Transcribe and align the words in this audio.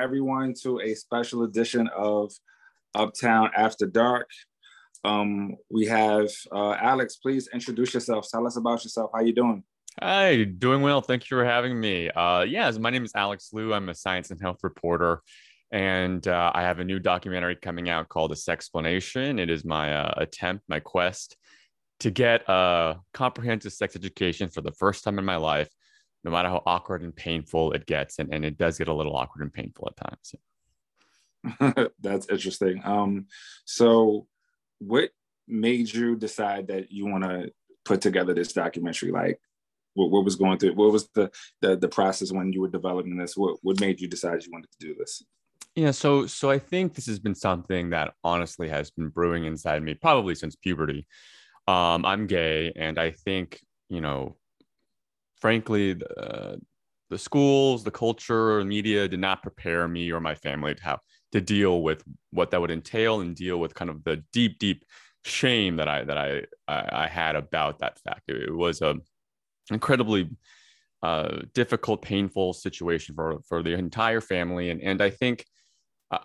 everyone 0.00 0.54
to 0.62 0.80
a 0.80 0.94
special 0.94 1.42
edition 1.42 1.88
of 1.94 2.32
Uptown 2.94 3.50
After 3.54 3.86
Dark. 3.86 4.28
Um, 5.04 5.56
we 5.70 5.86
have 5.86 6.30
uh, 6.50 6.72
Alex. 6.80 7.16
Please 7.16 7.48
introduce 7.52 7.92
yourself. 7.92 8.26
Tell 8.30 8.46
us 8.46 8.56
about 8.56 8.82
yourself. 8.82 9.10
How 9.14 9.20
you 9.20 9.34
doing? 9.34 9.62
Hi, 10.00 10.44
doing 10.44 10.80
well. 10.80 11.00
Thank 11.00 11.30
you 11.30 11.36
for 11.36 11.44
having 11.44 11.78
me. 11.78 12.08
Uh, 12.10 12.42
yes, 12.42 12.78
my 12.78 12.90
name 12.90 13.04
is 13.04 13.12
Alex 13.14 13.50
Liu. 13.52 13.74
I'm 13.74 13.88
a 13.90 13.94
science 13.94 14.30
and 14.30 14.40
health 14.40 14.58
reporter, 14.62 15.20
and 15.70 16.26
uh, 16.26 16.52
I 16.54 16.62
have 16.62 16.78
a 16.78 16.84
new 16.84 16.98
documentary 16.98 17.56
coming 17.56 17.90
out 17.90 18.08
called 18.08 18.32
"A 18.32 18.36
Sexplanation." 18.36 19.38
It 19.38 19.50
is 19.50 19.64
my 19.64 19.94
uh, 19.94 20.14
attempt, 20.16 20.64
my 20.68 20.80
quest 20.80 21.36
to 22.00 22.10
get 22.10 22.48
a 22.48 22.96
comprehensive 23.12 23.72
sex 23.72 23.94
education 23.94 24.48
for 24.48 24.62
the 24.62 24.72
first 24.72 25.04
time 25.04 25.18
in 25.18 25.24
my 25.24 25.36
life, 25.36 25.68
no 26.24 26.30
matter 26.30 26.48
how 26.48 26.62
awkward 26.66 27.02
and 27.02 27.14
painful 27.14 27.72
it 27.72 27.86
gets, 27.86 28.18
and, 28.18 28.32
and 28.32 28.44
it 28.44 28.58
does 28.58 28.78
get 28.78 28.88
a 28.88 28.94
little 28.94 29.16
awkward 29.16 29.42
and 29.42 29.52
painful 29.52 29.90
at 29.90 30.08
times. 30.08 30.34
That's 32.00 32.28
interesting. 32.28 32.82
Um, 32.84 33.26
so, 33.64 34.26
what 34.78 35.10
made 35.48 35.92
you 35.92 36.16
decide 36.16 36.68
that 36.68 36.90
you 36.90 37.06
want 37.06 37.24
to 37.24 37.52
put 37.84 38.00
together 38.00 38.34
this 38.34 38.52
documentary? 38.52 39.10
Like, 39.10 39.40
what, 39.94 40.10
what 40.10 40.24
was 40.24 40.36
going 40.36 40.58
through? 40.58 40.74
What 40.74 40.92
was 40.92 41.08
the, 41.14 41.30
the 41.60 41.76
the 41.76 41.88
process 41.88 42.32
when 42.32 42.52
you 42.52 42.60
were 42.60 42.68
developing 42.68 43.16
this? 43.16 43.36
What 43.36 43.58
what 43.62 43.80
made 43.80 44.00
you 44.00 44.08
decide 44.08 44.44
you 44.44 44.52
wanted 44.52 44.70
to 44.72 44.86
do 44.86 44.94
this? 44.98 45.22
Yeah, 45.74 45.92
so 45.92 46.26
so 46.26 46.50
I 46.50 46.58
think 46.58 46.94
this 46.94 47.06
has 47.06 47.18
been 47.18 47.34
something 47.34 47.90
that 47.90 48.14
honestly 48.24 48.68
has 48.68 48.90
been 48.90 49.08
brewing 49.08 49.44
inside 49.44 49.82
me 49.82 49.94
probably 49.94 50.34
since 50.34 50.56
puberty. 50.56 51.06
Um, 51.66 52.04
I'm 52.04 52.26
gay, 52.26 52.72
and 52.76 52.98
I 52.98 53.12
think 53.12 53.60
you 53.88 54.00
know, 54.00 54.36
frankly, 55.40 55.94
the, 55.94 56.60
the 57.10 57.18
schools, 57.18 57.84
the 57.84 57.90
culture, 57.90 58.58
the 58.58 58.64
media 58.64 59.08
did 59.08 59.20
not 59.20 59.42
prepare 59.42 59.88
me 59.88 60.10
or 60.10 60.20
my 60.20 60.34
family 60.34 60.74
to 60.74 60.82
have 60.82 61.00
to 61.32 61.40
deal 61.40 61.82
with 61.82 62.02
what 62.30 62.50
that 62.50 62.60
would 62.60 62.70
entail 62.70 63.20
and 63.20 63.36
deal 63.36 63.58
with 63.58 63.74
kind 63.74 63.90
of 63.90 64.02
the 64.04 64.22
deep, 64.32 64.58
deep 64.58 64.84
shame 65.24 65.76
that 65.76 65.88
I 65.88 66.04
that 66.04 66.18
I 66.18 66.42
I, 66.66 67.04
I 67.04 67.06
had 67.06 67.36
about 67.36 67.80
that 67.80 67.98
fact. 67.98 68.22
It, 68.28 68.48
it 68.48 68.54
was 68.54 68.80
a 68.80 68.96
incredibly 69.70 70.30
uh, 71.02 71.40
difficult, 71.54 72.02
painful 72.02 72.52
situation 72.52 73.14
for 73.14 73.40
for 73.48 73.62
the 73.62 73.72
entire 73.72 74.20
family, 74.20 74.70
and 74.70 74.80
and 74.82 75.02
I 75.02 75.10
think 75.10 75.44
uh, 76.10 76.18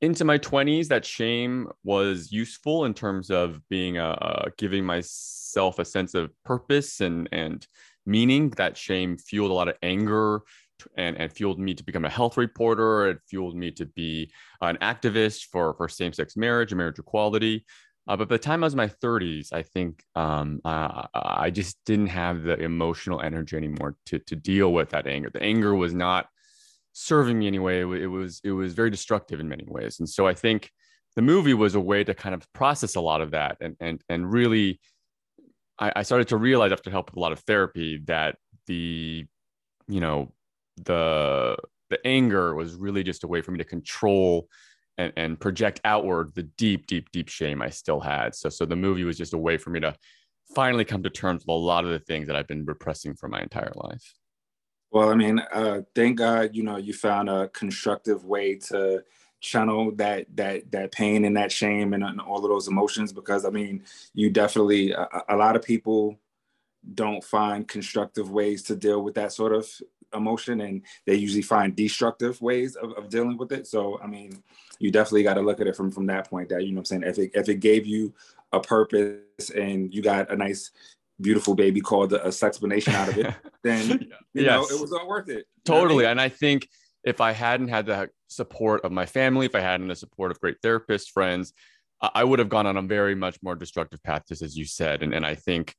into 0.00 0.24
my 0.24 0.38
twenties, 0.38 0.88
that 0.88 1.04
shame 1.04 1.68
was 1.84 2.32
useful 2.32 2.84
in 2.84 2.94
terms 2.94 3.30
of 3.30 3.60
being 3.68 3.98
a, 3.98 4.10
a, 4.10 4.50
giving 4.58 4.84
myself 4.84 5.78
a 5.78 5.84
sense 5.84 6.14
of 6.14 6.30
purpose 6.44 7.00
and 7.00 7.28
and 7.32 7.66
meaning. 8.06 8.50
That 8.50 8.76
shame 8.76 9.18
fueled 9.18 9.50
a 9.50 9.54
lot 9.54 9.68
of 9.68 9.76
anger. 9.82 10.42
And, 10.98 11.16
and 11.16 11.32
fueled 11.32 11.58
me 11.58 11.72
to 11.72 11.82
become 11.82 12.04
a 12.04 12.10
health 12.10 12.36
reporter. 12.36 13.08
It 13.08 13.20
fueled 13.30 13.56
me 13.56 13.70
to 13.70 13.86
be 13.86 14.30
an 14.60 14.76
activist 14.82 15.46
for, 15.50 15.72
for 15.72 15.88
same 15.88 16.12
sex 16.12 16.36
marriage 16.36 16.70
and 16.70 16.76
marriage 16.76 16.98
equality. 16.98 17.64
Uh, 18.08 18.16
but 18.16 18.28
by 18.28 18.36
the 18.36 18.42
time 18.42 18.62
I 18.62 18.66
was 18.66 18.74
in 18.74 18.78
my 18.78 18.88
30s, 18.88 19.52
I 19.52 19.62
think 19.62 20.02
um, 20.14 20.60
uh, 20.64 21.06
I 21.12 21.50
just 21.50 21.76
didn't 21.84 22.08
have 22.08 22.42
the 22.42 22.56
emotional 22.60 23.20
energy 23.20 23.56
anymore 23.56 23.96
to 24.06 24.18
to 24.20 24.36
deal 24.36 24.72
with 24.72 24.90
that 24.90 25.06
anger. 25.06 25.30
The 25.32 25.42
anger 25.42 25.74
was 25.74 25.92
not 25.92 26.26
serving 26.92 27.38
me 27.38 27.48
anyway. 27.48 27.80
It 27.80 28.06
was 28.06 28.40
it 28.44 28.52
was 28.52 28.74
very 28.74 28.90
destructive 28.90 29.40
in 29.40 29.48
many 29.48 29.64
ways, 29.66 29.98
and 29.98 30.08
so 30.08 30.26
I 30.26 30.34
think 30.34 30.70
the 31.16 31.22
movie 31.22 31.54
was 31.54 31.74
a 31.74 31.80
way 31.80 32.04
to 32.04 32.14
kind 32.14 32.34
of 32.34 32.46
process 32.52 32.94
a 32.94 33.00
lot 33.00 33.20
of 33.20 33.32
that 33.32 33.56
and 33.60 33.76
and 33.80 34.02
and 34.08 34.32
really. 34.32 34.80
I, 35.78 35.92
I 35.96 36.02
started 36.02 36.28
to 36.28 36.36
realize 36.36 36.72
after 36.72 36.90
help 36.90 37.10
with 37.10 37.16
a 37.16 37.20
lot 37.20 37.32
of 37.32 37.40
therapy 37.40 38.02
that 38.06 38.36
the, 38.66 39.26
you 39.88 40.00
know, 40.00 40.32
the 40.84 41.56
the 41.88 42.04
anger 42.06 42.54
was 42.54 42.74
really 42.74 43.02
just 43.02 43.24
a 43.24 43.28
way 43.28 43.40
for 43.40 43.52
me 43.52 43.58
to 43.58 43.64
control 43.64 44.48
and, 44.98 45.12
and 45.16 45.38
project 45.38 45.80
outward 45.84 46.34
the 46.34 46.42
deep, 46.42 46.86
deep, 46.86 47.10
deep 47.12 47.28
shame 47.28 47.62
I 47.62 47.70
still 47.70 48.00
had. 48.00 48.34
So, 48.34 48.48
so 48.48 48.66
the 48.66 48.76
movie 48.76 49.04
was 49.04 49.16
just 49.16 49.34
a 49.34 49.38
way 49.38 49.56
for 49.56 49.70
me 49.70 49.80
to 49.80 49.94
finally 50.54 50.84
come 50.84 51.02
to 51.02 51.10
terms 51.10 51.42
with 51.42 51.48
a 51.48 51.52
lot 51.52 51.84
of 51.84 51.90
the 51.90 51.98
things 52.00 52.26
that 52.26 52.36
I've 52.36 52.48
been 52.48 52.64
repressing 52.64 53.14
for 53.14 53.28
my 53.28 53.40
entire 53.40 53.72
life. 53.76 54.14
Well, 54.90 55.10
I 55.10 55.14
mean, 55.14 55.38
uh, 55.38 55.82
thank 55.94 56.18
God, 56.18 56.50
you 56.54 56.62
know, 56.62 56.76
you 56.76 56.92
found 56.92 57.28
a 57.28 57.48
constructive 57.48 58.24
way 58.24 58.56
to 58.68 59.02
channel 59.40 59.92
that 59.92 60.26
that 60.34 60.70
that 60.72 60.92
pain 60.92 61.24
and 61.24 61.36
that 61.36 61.52
shame 61.52 61.92
and, 61.92 62.02
and 62.02 62.20
all 62.20 62.44
of 62.44 62.50
those 62.50 62.68
emotions 62.68 63.12
because 63.12 63.44
I 63.44 63.50
mean, 63.50 63.84
you 64.14 64.30
definitely 64.30 64.92
a, 64.92 65.08
a 65.28 65.36
lot 65.36 65.56
of 65.56 65.62
people 65.62 66.18
don't 66.94 67.22
find 67.22 67.66
constructive 67.66 68.30
ways 68.30 68.62
to 68.62 68.76
deal 68.76 69.02
with 69.02 69.14
that 69.14 69.32
sort 69.32 69.52
of 69.52 69.68
emotion 70.14 70.60
and 70.60 70.82
they 71.04 71.14
usually 71.14 71.42
find 71.42 71.74
destructive 71.74 72.40
ways 72.40 72.76
of, 72.76 72.92
of 72.92 73.08
dealing 73.08 73.36
with 73.36 73.50
it 73.50 73.66
so 73.66 73.98
i 74.02 74.06
mean 74.06 74.42
you 74.78 74.90
definitely 74.90 75.24
got 75.24 75.34
to 75.34 75.40
look 75.40 75.60
at 75.60 75.66
it 75.66 75.74
from 75.74 75.90
from 75.90 76.06
that 76.06 76.30
point 76.30 76.48
that 76.48 76.64
you 76.64 76.72
know 76.72 76.78
i'm 76.78 76.84
saying 76.84 77.02
if 77.02 77.18
it 77.18 77.30
if 77.34 77.48
it 77.48 77.56
gave 77.56 77.84
you 77.86 78.14
a 78.52 78.60
purpose 78.60 79.50
and 79.54 79.92
you 79.92 80.00
got 80.02 80.30
a 80.30 80.36
nice 80.36 80.70
beautiful 81.20 81.54
baby 81.54 81.80
called 81.80 82.12
a, 82.12 82.24
a 82.24 82.28
explanation 82.28 82.94
out 82.94 83.08
of 83.08 83.18
it 83.18 83.34
then 83.62 83.88
you 84.32 84.42
yes. 84.42 84.46
know 84.46 84.76
it 84.76 84.80
was 84.80 84.92
all 84.92 85.08
worth 85.08 85.28
it 85.28 85.46
totally 85.64 86.04
I 86.06 86.08
mean? 86.08 86.10
and 86.12 86.20
i 86.20 86.28
think 86.28 86.68
if 87.06 87.20
i 87.22 87.32
hadn't 87.32 87.68
had 87.68 87.86
the 87.86 88.10
support 88.28 88.84
of 88.84 88.92
my 88.92 89.06
family 89.06 89.46
if 89.46 89.54
i 89.54 89.60
hadn't 89.60 89.88
the 89.88 89.96
support 89.96 90.30
of 90.30 90.40
great 90.40 90.60
therapists 90.62 91.08
friends 91.08 91.54
i 92.02 92.22
would 92.22 92.38
have 92.38 92.50
gone 92.50 92.66
on 92.66 92.76
a 92.76 92.82
very 92.82 93.14
much 93.14 93.38
more 93.42 93.54
destructive 93.54 94.02
path 94.02 94.22
just 94.28 94.42
as 94.42 94.56
you 94.56 94.66
said. 94.66 95.02
And, 95.02 95.14
and 95.14 95.24
i 95.24 95.34
think 95.34 95.74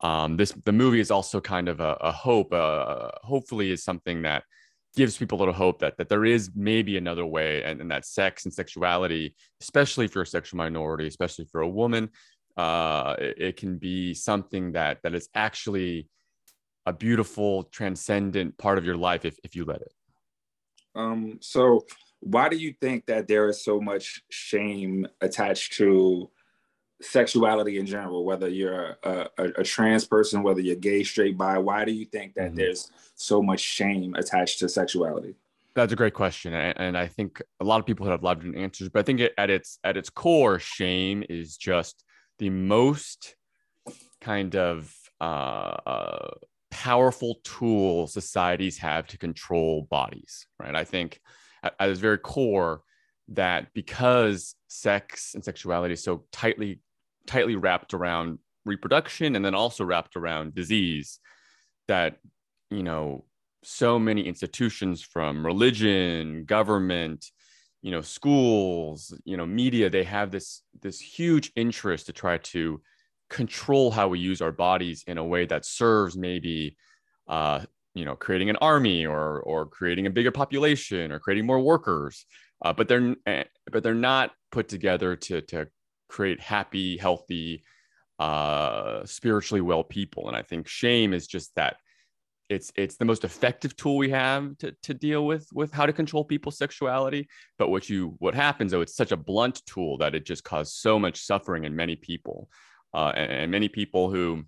um, 0.00 0.36
this 0.36 0.52
the 0.64 0.72
movie 0.72 1.00
is 1.00 1.10
also 1.10 1.40
kind 1.40 1.68
of 1.68 1.80
a, 1.80 1.96
a 2.00 2.12
hope 2.12 2.52
uh, 2.52 3.10
hopefully 3.22 3.72
is 3.72 3.82
something 3.82 4.22
that 4.22 4.44
gives 4.96 5.16
people 5.16 5.38
a 5.38 5.40
little 5.40 5.54
hope 5.54 5.80
that 5.80 5.96
that 5.98 6.08
there 6.08 6.24
is 6.24 6.50
maybe 6.54 6.96
another 6.96 7.26
way 7.26 7.62
and, 7.64 7.80
and 7.80 7.90
that 7.90 8.06
sex 8.06 8.44
and 8.44 8.54
sexuality 8.54 9.34
especially 9.60 10.04
if 10.04 10.14
you're 10.14 10.22
a 10.22 10.26
sexual 10.26 10.56
minority 10.56 11.06
especially 11.06 11.46
for 11.50 11.60
a 11.60 11.68
woman 11.68 12.08
uh, 12.56 13.14
it, 13.18 13.34
it, 13.38 13.56
can 13.56 13.78
be 13.78 14.12
something 14.14 14.72
that 14.72 14.98
that 15.02 15.14
is 15.14 15.28
actually 15.34 16.08
a 16.86 16.92
beautiful 16.92 17.64
transcendent 17.64 18.58
part 18.58 18.78
of 18.78 18.84
your 18.84 18.96
life 18.96 19.24
if, 19.24 19.38
if 19.44 19.54
you 19.54 19.64
let 19.64 19.80
it 19.80 19.92
um, 20.94 21.38
so 21.40 21.84
why 22.20 22.48
do 22.48 22.56
you 22.56 22.74
think 22.80 23.06
that 23.06 23.28
there 23.28 23.48
is 23.48 23.62
so 23.62 23.80
much 23.80 24.22
shame 24.30 25.06
attached 25.20 25.74
to 25.74 26.30
sexuality 27.00 27.78
in 27.78 27.86
general, 27.86 28.24
whether 28.24 28.48
you're 28.48 28.96
a, 29.02 29.28
a, 29.38 29.44
a, 29.58 29.62
trans 29.62 30.04
person, 30.04 30.42
whether 30.42 30.60
you're 30.60 30.76
gay, 30.76 31.04
straight, 31.04 31.38
bi, 31.38 31.56
why 31.58 31.84
do 31.84 31.92
you 31.92 32.04
think 32.04 32.34
that 32.34 32.48
mm-hmm. 32.48 32.56
there's 32.56 32.90
so 33.14 33.42
much 33.42 33.60
shame 33.60 34.14
attached 34.16 34.58
to 34.58 34.68
sexuality? 34.68 35.36
That's 35.74 35.92
a 35.92 35.96
great 35.96 36.14
question, 36.14 36.54
and 36.54 36.98
I 36.98 37.06
think 37.06 37.40
a 37.60 37.64
lot 37.64 37.78
of 37.78 37.86
people 37.86 38.04
have 38.06 38.24
lot 38.24 38.44
of 38.44 38.56
answers. 38.56 38.88
But 38.88 39.00
I 39.00 39.02
think 39.04 39.20
at 39.38 39.48
its 39.48 39.78
at 39.84 39.96
its 39.96 40.10
core, 40.10 40.58
shame 40.58 41.22
is 41.28 41.56
just 41.56 42.02
the 42.40 42.50
most 42.50 43.36
kind 44.20 44.56
of 44.56 44.92
uh, 45.20 45.76
uh, 45.86 46.30
powerful 46.78 47.40
tool 47.42 48.06
societies 48.06 48.78
have 48.78 49.04
to 49.08 49.18
control 49.18 49.88
bodies. 49.90 50.46
Right? 50.60 50.76
I 50.76 50.84
think 50.84 51.20
at, 51.64 51.74
at 51.80 51.90
its 51.90 51.98
very 51.98 52.18
core, 52.18 52.82
that 53.30 53.74
because 53.74 54.54
sex 54.68 55.34
and 55.34 55.44
sexuality 55.44 55.94
is 55.94 56.02
so 56.02 56.24
tightly 56.32 56.80
tightly 57.26 57.56
wrapped 57.56 57.92
around 57.92 58.38
reproduction 58.64 59.36
and 59.36 59.44
then 59.44 59.54
also 59.54 59.84
wrapped 59.84 60.16
around 60.16 60.54
disease 60.54 61.18
that 61.88 62.16
you 62.70 62.82
know 62.82 63.24
so 63.64 63.98
many 63.98 64.22
institutions 64.22 65.02
from 65.02 65.44
religion 65.44 66.44
government 66.44 67.26
you 67.82 67.90
know 67.90 68.00
schools 68.00 69.12
you 69.24 69.36
know 69.36 69.44
media 69.44 69.90
they 69.90 70.04
have 70.04 70.30
this 70.30 70.62
this 70.80 71.00
huge 71.00 71.52
interest 71.54 72.06
to 72.06 72.12
try 72.12 72.38
to 72.38 72.80
control 73.30 73.90
how 73.90 74.08
we 74.08 74.18
use 74.18 74.40
our 74.40 74.52
bodies 74.52 75.04
in 75.06 75.18
a 75.18 75.24
way 75.24 75.44
that 75.46 75.64
serves 75.64 76.16
maybe 76.16 76.76
uh 77.28 77.60
you 77.94 78.04
know 78.04 78.16
creating 78.16 78.48
an 78.48 78.56
army 78.56 79.06
or 79.06 79.40
or 79.40 79.66
creating 79.66 80.06
a 80.06 80.10
bigger 80.10 80.30
population 80.30 81.12
or 81.12 81.18
creating 81.18 81.46
more 81.46 81.60
workers. 81.60 82.24
Uh, 82.64 82.72
but 82.72 82.88
they're 82.88 83.14
eh, 83.26 83.44
but 83.70 83.82
they're 83.82 83.94
not 83.94 84.32
put 84.50 84.68
together 84.68 85.16
to 85.16 85.40
to 85.42 85.66
create 86.08 86.40
happy, 86.40 86.96
healthy, 86.96 87.62
uh, 88.18 89.04
spiritually 89.04 89.60
well 89.60 89.84
people. 89.84 90.28
And 90.28 90.36
I 90.36 90.42
think 90.42 90.66
shame 90.66 91.12
is 91.12 91.26
just 91.26 91.54
that 91.56 91.76
it's 92.48 92.72
it's 92.76 92.96
the 92.96 93.04
most 93.04 93.24
effective 93.24 93.76
tool 93.76 93.96
we 93.98 94.10
have 94.10 94.56
to, 94.58 94.74
to 94.82 94.94
deal 94.94 95.26
with 95.26 95.46
with 95.52 95.72
how 95.72 95.84
to 95.84 95.92
control 95.92 96.24
people's 96.24 96.56
sexuality. 96.56 97.28
But 97.58 97.68
what 97.68 97.88
you 97.90 98.14
what 98.18 98.34
happens 98.34 98.72
though 98.72 98.80
it's 98.80 98.96
such 98.96 99.12
a 99.12 99.16
blunt 99.16 99.62
tool 99.66 99.98
that 99.98 100.14
it 100.14 100.24
just 100.24 100.44
caused 100.44 100.74
so 100.74 100.98
much 100.98 101.20
suffering 101.20 101.64
in 101.64 101.76
many 101.76 101.96
people 101.96 102.48
uh, 102.94 103.12
and, 103.14 103.30
and, 103.30 103.50
many 103.50 103.68
people 103.68 104.10
who 104.10 104.44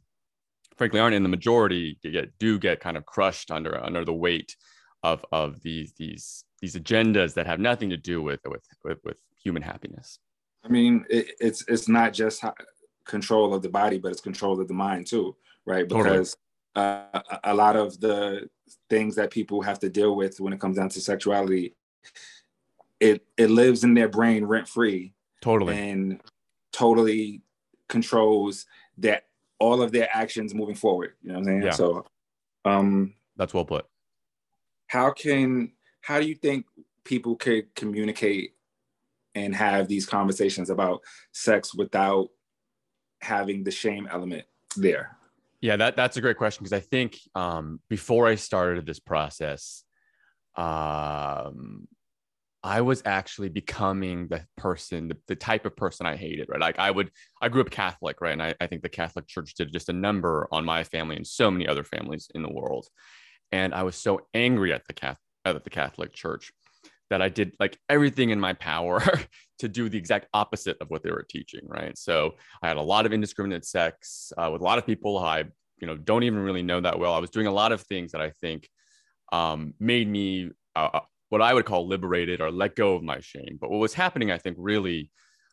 frankly 0.76 0.98
aren't 1.00 1.14
in 1.14 1.22
the 1.22 1.28
majority 1.28 1.98
get, 2.02 2.38
do 2.38 2.58
get 2.58 2.80
kind 2.80 2.96
of 2.96 3.04
crushed 3.04 3.50
under 3.50 3.82
under 3.82 4.04
the 4.04 4.12
weight 4.12 4.56
of 5.02 5.24
of 5.32 5.60
these 5.62 5.92
these 5.98 6.44
these 6.60 6.74
agendas 6.74 7.34
that 7.34 7.46
have 7.46 7.60
nothing 7.60 7.90
to 7.90 7.96
do 7.96 8.22
with 8.22 8.40
with 8.46 8.62
with, 8.84 8.98
with 9.04 9.16
human 9.42 9.62
happiness 9.62 10.18
I 10.64 10.68
mean, 10.68 11.06
it, 11.08 11.32
it's 11.40 11.64
it's 11.68 11.88
not 11.88 12.12
just 12.12 12.44
control 13.06 13.54
of 13.54 13.62
the 13.62 13.68
body, 13.68 13.98
but 13.98 14.12
it's 14.12 14.20
control 14.20 14.60
of 14.60 14.68
the 14.68 14.74
mind 14.74 15.06
too, 15.06 15.36
right? 15.64 15.88
Because 15.88 16.36
totally. 16.74 17.06
uh, 17.14 17.38
a 17.44 17.54
lot 17.54 17.76
of 17.76 17.98
the 18.00 18.48
things 18.88 19.14
that 19.16 19.30
people 19.30 19.62
have 19.62 19.78
to 19.80 19.88
deal 19.88 20.14
with 20.14 20.38
when 20.38 20.52
it 20.52 20.60
comes 20.60 20.76
down 20.76 20.90
to 20.90 21.00
sexuality 21.00 21.74
it 23.00 23.24
it 23.36 23.50
lives 23.50 23.82
in 23.82 23.94
their 23.94 24.08
brain 24.08 24.44
rent 24.44 24.68
free. 24.68 25.14
Totally. 25.40 25.78
And 25.78 26.20
totally 26.72 27.40
controls 27.90 28.64
that 28.98 29.24
all 29.58 29.82
of 29.82 29.92
their 29.92 30.08
actions 30.12 30.54
moving 30.54 30.74
forward. 30.74 31.12
You 31.22 31.28
know 31.28 31.34
what 31.34 31.40
I'm 31.40 31.44
saying? 31.44 31.62
Yeah. 31.64 31.70
So 31.72 32.06
um 32.64 33.14
that's 33.36 33.52
well 33.52 33.66
put. 33.66 33.86
How 34.86 35.10
can 35.10 35.72
how 36.00 36.18
do 36.18 36.26
you 36.26 36.34
think 36.34 36.64
people 37.04 37.36
could 37.36 37.74
communicate 37.74 38.54
and 39.34 39.54
have 39.54 39.88
these 39.88 40.06
conversations 40.06 40.70
about 40.70 41.02
sex 41.32 41.74
without 41.74 42.28
having 43.20 43.64
the 43.64 43.70
shame 43.70 44.08
element 44.10 44.44
there? 44.76 45.16
Yeah, 45.60 45.76
that, 45.76 45.94
that's 45.94 46.16
a 46.16 46.22
great 46.22 46.38
question 46.38 46.64
because 46.64 46.72
I 46.72 46.80
think 46.80 47.18
um, 47.34 47.80
before 47.88 48.26
I 48.26 48.36
started 48.36 48.86
this 48.86 48.98
process, 48.98 49.84
um, 50.56 51.86
I 52.62 52.82
was 52.82 53.02
actually 53.06 53.48
becoming 53.48 54.28
the 54.28 54.44
person, 54.56 55.08
the, 55.08 55.16
the, 55.28 55.36
type 55.36 55.64
of 55.64 55.76
person 55.76 56.06
I 56.06 56.16
hated, 56.16 56.48
right? 56.50 56.60
Like 56.60 56.78
I 56.78 56.90
would, 56.90 57.10
I 57.40 57.48
grew 57.48 57.62
up 57.62 57.70
Catholic, 57.70 58.20
right? 58.20 58.32
And 58.32 58.42
I, 58.42 58.54
I 58.60 58.66
think 58.66 58.82
the 58.82 58.88
Catholic 58.88 59.26
Church 59.26 59.54
did 59.54 59.72
just 59.72 59.88
a 59.88 59.94
number 59.94 60.46
on 60.52 60.64
my 60.64 60.84
family 60.84 61.16
and 61.16 61.26
so 61.26 61.50
many 61.50 61.66
other 61.66 61.84
families 61.84 62.28
in 62.34 62.42
the 62.42 62.52
world. 62.52 62.86
And 63.50 63.74
I 63.74 63.82
was 63.82 63.96
so 63.96 64.20
angry 64.34 64.74
at 64.74 64.82
the 64.86 64.92
Catholic, 64.92 65.18
at 65.46 65.64
the 65.64 65.70
Catholic 65.70 66.12
Church 66.12 66.52
that 67.08 67.22
I 67.22 67.28
did 67.28 67.52
like 67.58 67.78
everything 67.88 68.30
in 68.30 68.38
my 68.38 68.52
power 68.52 69.02
to 69.58 69.68
do 69.68 69.88
the 69.88 69.98
exact 69.98 70.28
opposite 70.34 70.76
of 70.80 70.90
what 70.90 71.02
they 71.02 71.10
were 71.10 71.26
teaching, 71.28 71.62
right? 71.66 71.96
So 71.96 72.34
I 72.62 72.68
had 72.68 72.76
a 72.76 72.82
lot 72.82 73.06
of 73.06 73.12
indiscriminate 73.12 73.64
sex 73.64 74.32
uh, 74.36 74.50
with 74.52 74.60
a 74.60 74.64
lot 74.64 74.78
of 74.78 74.86
people 74.86 75.18
I, 75.18 75.44
you 75.78 75.86
know, 75.86 75.96
don't 75.96 76.24
even 76.24 76.40
really 76.40 76.62
know 76.62 76.80
that 76.80 76.98
well. 76.98 77.14
I 77.14 77.18
was 77.18 77.30
doing 77.30 77.46
a 77.46 77.52
lot 77.52 77.72
of 77.72 77.80
things 77.82 78.12
that 78.12 78.20
I 78.20 78.30
think 78.40 78.68
um, 79.32 79.74
made 79.80 80.08
me 80.08 80.50
uh, 80.76 80.90
uh 80.94 81.00
what 81.30 81.40
I 81.40 81.54
would 81.54 81.64
call 81.64 81.88
liberated 81.88 82.40
or 82.40 82.50
let 82.50 82.76
go 82.76 82.94
of 82.94 83.02
my 83.02 83.20
shame. 83.20 83.56
But 83.60 83.70
what 83.70 83.78
was 83.78 83.94
happening, 83.94 84.30
I 84.30 84.38
think, 84.38 84.56
really, 84.60 85.10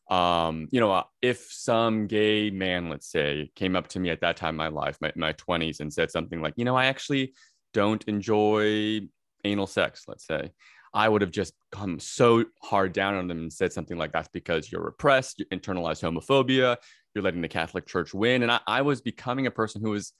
um, 0.09 0.67
you 0.71 0.79
know, 0.79 0.91
uh, 0.91 1.03
if 1.21 1.47
some 1.51 2.07
gay 2.07 2.49
man, 2.49 2.89
let's 2.89 3.09
say, 3.09 3.51
came 3.55 3.75
up 3.75 3.87
to 3.89 3.99
me 3.99 4.09
at 4.09 4.21
that 4.21 4.37
time 4.37 4.55
in 4.55 4.57
my 4.57 4.67
life, 4.69 4.97
my, 5.01 5.11
my 5.15 5.33
20s, 5.33 5.79
and 5.79 5.93
said 5.93 6.11
something 6.11 6.41
like, 6.41 6.55
you 6.57 6.65
know, 6.65 6.75
I 6.75 6.87
actually 6.87 7.33
don't 7.73 8.03
enjoy 8.05 9.01
anal 9.43 9.67
sex, 9.67 10.03
let's 10.07 10.25
say. 10.25 10.51
I 10.93 11.07
would 11.07 11.21
have 11.21 11.31
just 11.31 11.53
come 11.71 11.99
so 11.99 12.45
hard 12.63 12.91
down 12.91 13.13
on 13.13 13.27
them 13.27 13.39
and 13.39 13.53
said 13.53 13.71
something 13.71 13.97
like 13.97 14.11
that's 14.11 14.29
because 14.29 14.71
you're 14.71 14.83
repressed, 14.83 15.39
you 15.39 15.45
internalized 15.47 16.01
homophobia, 16.01 16.77
you're 17.13 17.23
letting 17.23 17.41
the 17.41 17.47
Catholic 17.47 17.85
Church 17.85 18.15
win. 18.15 18.41
And 18.41 18.51
I, 18.51 18.61
I 18.65 18.81
was 18.81 19.01
becoming 19.01 19.45
a 19.45 19.51
person 19.51 19.81
who 19.81 19.91
was 19.91 20.13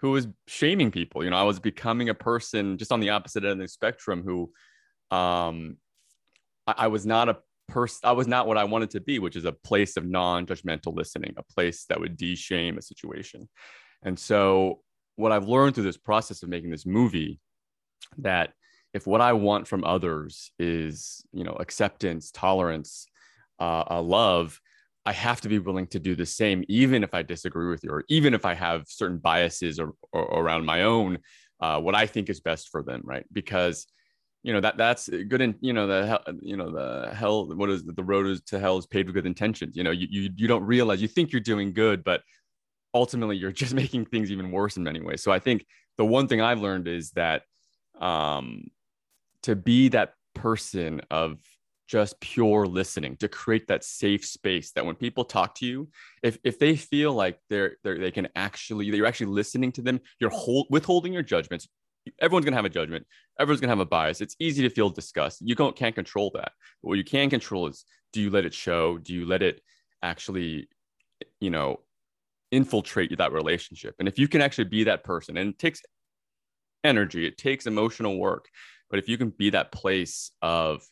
who 0.00 0.12
was 0.12 0.26
shaming 0.46 0.90
people. 0.90 1.24
You 1.24 1.30
know, 1.30 1.36
I 1.36 1.42
was 1.44 1.58
becoming 1.58 2.08
a 2.08 2.14
person 2.14 2.78
just 2.78 2.92
on 2.92 3.00
the 3.00 3.10
opposite 3.10 3.44
end 3.44 3.52
of 3.52 3.58
the 3.58 3.68
spectrum 3.68 4.22
who 4.24 4.50
um, 5.14 5.76
I, 6.66 6.74
I 6.78 6.86
was 6.88 7.06
not 7.06 7.28
a 7.28 7.38
person, 7.68 8.00
I 8.04 8.12
was 8.12 8.26
not 8.26 8.46
what 8.46 8.58
I 8.58 8.64
wanted 8.64 8.90
to 8.90 9.00
be, 9.00 9.18
which 9.18 9.36
is 9.36 9.44
a 9.44 9.52
place 9.52 9.96
of 9.96 10.04
non 10.04 10.46
judgmental 10.46 10.94
listening, 10.94 11.34
a 11.36 11.42
place 11.42 11.84
that 11.88 12.00
would 12.00 12.16
de 12.16 12.34
shame 12.34 12.78
a 12.78 12.82
situation. 12.82 13.48
And 14.02 14.18
so, 14.18 14.80
what 15.16 15.32
I've 15.32 15.48
learned 15.48 15.74
through 15.74 15.84
this 15.84 15.96
process 15.96 16.42
of 16.42 16.48
making 16.48 16.70
this 16.70 16.86
movie, 16.86 17.40
that 18.18 18.52
if 18.92 19.06
what 19.06 19.20
I 19.20 19.32
want 19.32 19.68
from 19.68 19.84
others 19.84 20.50
is, 20.58 21.24
you 21.32 21.44
know, 21.44 21.56
acceptance, 21.60 22.30
tolerance, 22.30 23.06
uh, 23.60 23.84
a 23.88 24.00
love, 24.00 24.60
I 25.06 25.12
have 25.12 25.40
to 25.42 25.48
be 25.48 25.58
willing 25.58 25.86
to 25.88 26.00
do 26.00 26.14
the 26.14 26.26
same, 26.26 26.64
even 26.68 27.04
if 27.04 27.12
I 27.14 27.22
disagree 27.22 27.68
with 27.68 27.84
you, 27.84 27.90
or 27.90 28.04
even 28.08 28.34
if 28.34 28.44
I 28.44 28.54
have 28.54 28.84
certain 28.88 29.18
biases 29.18 29.78
or, 29.78 29.92
or 30.12 30.22
around 30.22 30.64
my 30.64 30.82
own, 30.82 31.18
uh, 31.60 31.80
what 31.80 31.94
I 31.94 32.06
think 32.06 32.30
is 32.30 32.40
best 32.40 32.70
for 32.70 32.82
them, 32.82 33.02
right? 33.04 33.24
Because 33.32 33.86
you 34.44 34.52
know 34.52 34.60
that 34.60 34.76
that's 34.76 35.08
good 35.08 35.40
and 35.40 35.54
you 35.60 35.72
know 35.72 35.86
the 35.86 36.06
hell 36.06 36.22
you 36.40 36.56
know 36.56 36.70
the 36.70 37.12
hell 37.12 37.46
what 37.56 37.70
is 37.70 37.82
the 37.84 38.04
road 38.04 38.38
to 38.46 38.60
hell 38.60 38.76
is 38.76 38.86
paved 38.86 39.08
with 39.08 39.14
good 39.14 39.26
intentions 39.26 39.74
you 39.74 39.82
know 39.82 39.90
you, 39.90 40.06
you 40.08 40.30
you 40.36 40.46
don't 40.46 40.62
realize 40.64 41.02
you 41.02 41.08
think 41.08 41.32
you're 41.32 41.40
doing 41.40 41.72
good 41.72 42.04
but 42.04 42.22
ultimately 42.92 43.36
you're 43.36 43.52
just 43.64 43.74
making 43.74 44.04
things 44.04 44.30
even 44.30 44.52
worse 44.52 44.76
in 44.76 44.84
many 44.84 45.00
ways. 45.00 45.22
So 45.22 45.32
i 45.32 45.40
think 45.40 45.66
the 45.96 46.04
one 46.04 46.28
thing 46.28 46.40
i've 46.40 46.60
learned 46.60 46.86
is 46.86 47.10
that 47.12 47.42
um 47.98 48.68
to 49.42 49.56
be 49.56 49.88
that 49.88 50.12
person 50.34 51.00
of 51.10 51.38
just 51.86 52.18
pure 52.20 52.66
listening 52.66 53.16
to 53.16 53.28
create 53.28 53.68
that 53.68 53.84
safe 53.84 54.24
space 54.24 54.72
that 54.72 54.84
when 54.84 54.94
people 54.94 55.24
talk 55.24 55.54
to 55.54 55.66
you 55.66 55.88
if 56.22 56.38
if 56.44 56.58
they 56.58 56.76
feel 56.76 57.12
like 57.12 57.38
they're, 57.50 57.76
they're 57.84 57.98
they 57.98 58.10
can 58.10 58.28
actually 58.36 58.90
that 58.90 58.96
you're 58.96 59.06
actually 59.06 59.26
listening 59.26 59.70
to 59.70 59.82
them 59.82 60.00
you're 60.18 60.30
hold, 60.30 60.66
withholding 60.70 61.12
your 61.12 61.22
judgments 61.22 61.68
everyone's 62.20 62.44
going 62.44 62.52
to 62.52 62.58
have 62.58 62.64
a 62.64 62.70
judgment. 62.70 63.06
Everyone's 63.38 63.60
going 63.60 63.68
to 63.68 63.72
have 63.72 63.80
a 63.80 63.86
bias. 63.86 64.20
It's 64.20 64.36
easy 64.38 64.62
to 64.62 64.70
feel 64.70 64.90
disgust. 64.90 65.38
You 65.40 65.54
don't, 65.54 65.76
can't 65.76 65.94
control 65.94 66.30
that. 66.34 66.52
But 66.82 66.88
what 66.88 66.98
you 66.98 67.04
can 67.04 67.30
control 67.30 67.66
is 67.66 67.84
do 68.12 68.20
you 68.20 68.30
let 68.30 68.44
it 68.44 68.54
show? 68.54 68.98
Do 68.98 69.12
you 69.12 69.26
let 69.26 69.42
it 69.42 69.60
actually, 70.02 70.68
you 71.40 71.50
know, 71.50 71.80
infiltrate 72.50 73.16
that 73.18 73.32
relationship? 73.32 73.94
And 73.98 74.08
if 74.08 74.18
you 74.18 74.28
can 74.28 74.40
actually 74.40 74.64
be 74.64 74.84
that 74.84 75.04
person, 75.04 75.36
and 75.36 75.50
it 75.50 75.58
takes 75.58 75.82
energy, 76.84 77.26
it 77.26 77.38
takes 77.38 77.66
emotional 77.66 78.18
work. 78.18 78.48
But 78.90 78.98
if 78.98 79.08
you 79.08 79.18
can 79.18 79.30
be 79.30 79.50
that 79.50 79.72
place 79.72 80.30
of 80.42 80.82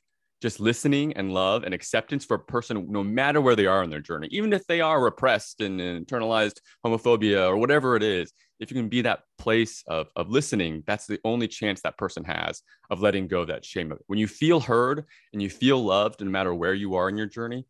just 0.41 0.59
listening 0.59 1.13
and 1.13 1.33
love 1.33 1.63
and 1.63 1.73
acceptance 1.73 2.25
for 2.25 2.35
a 2.35 2.41
person, 2.41 2.87
no 2.91 3.05
matter 3.05 3.41
where 3.41 3.55
they 3.55 3.67
are 3.67 3.85
in 3.85 3.91
their 3.91 4.01
journey, 4.01 4.27
even 4.33 4.53
if 4.53 4.67
they 4.67 4.81
are 4.81 5.01
repressed 5.01 5.61
and 5.61 5.79
internalized 5.81 6.59
homophobia 6.85 7.47
or 7.47 7.57
whatever 7.57 7.95
it 7.95 8.03
is, 8.03 8.33
if 8.63 8.71
you 8.71 8.77
can 8.77 8.89
be 8.89 9.03
that 9.03 9.25
place 9.39 9.83
of, 9.89 10.09
of 10.15 10.31
listening, 10.31 10.85
that's 10.87 11.07
the 11.07 11.19
only 11.25 11.49
chance 11.49 11.81
that 11.81 11.99
person 11.99 12.23
has 12.23 12.63
of 12.91 13.03
letting 13.03 13.27
go 13.27 13.41
of 13.41 13.49
that 13.49 13.65
shame. 13.65 13.93
When 14.07 14.21
you 14.21 14.29
feel 14.29 14.61
heard 14.61 15.05
and 15.33 15.43
you 15.43 15.51
feel 15.51 15.85
loved, 15.85 16.21
no 16.21 16.31
matter 16.31 16.55
where 16.55 16.73
you 16.73 16.95
are 16.95 17.09
in 17.09 17.17
your 17.17 17.27
journey, 17.27 17.67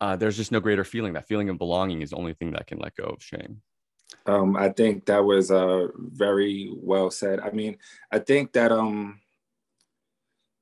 uh, 0.00 0.16
there's 0.16 0.36
just 0.36 0.50
no 0.50 0.58
greater 0.58 0.82
feeling. 0.82 1.12
That 1.12 1.28
feeling 1.28 1.48
of 1.48 1.58
belonging 1.58 2.02
is 2.02 2.10
the 2.10 2.16
only 2.16 2.34
thing 2.34 2.50
that 2.52 2.66
can 2.66 2.78
let 2.78 2.96
go 2.96 3.04
of 3.04 3.22
shame. 3.22 3.62
Um, 4.26 4.56
I 4.56 4.70
think 4.70 5.06
that 5.06 5.24
was 5.24 5.52
uh, 5.52 5.86
very 5.96 6.72
well 6.74 7.12
said. 7.12 7.38
I 7.38 7.50
mean, 7.50 7.78
I 8.10 8.18
think 8.18 8.52
that 8.54 8.72
um, 8.72 9.20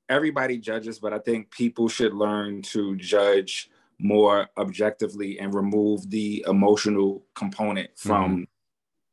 everybody 0.07 0.59
judges, 0.59 0.99
but 0.99 1.11
I 1.11 1.17
think 1.17 1.49
people 1.49 1.89
should 1.89 2.13
learn 2.13 2.61
to 2.73 2.95
judge 2.97 3.71
more 3.97 4.47
objectively 4.57 5.39
and 5.39 5.55
remove 5.55 6.07
the 6.11 6.45
emotional 6.47 7.23
component 7.33 7.89
from 7.95 8.31
mm-hmm. 8.31 8.43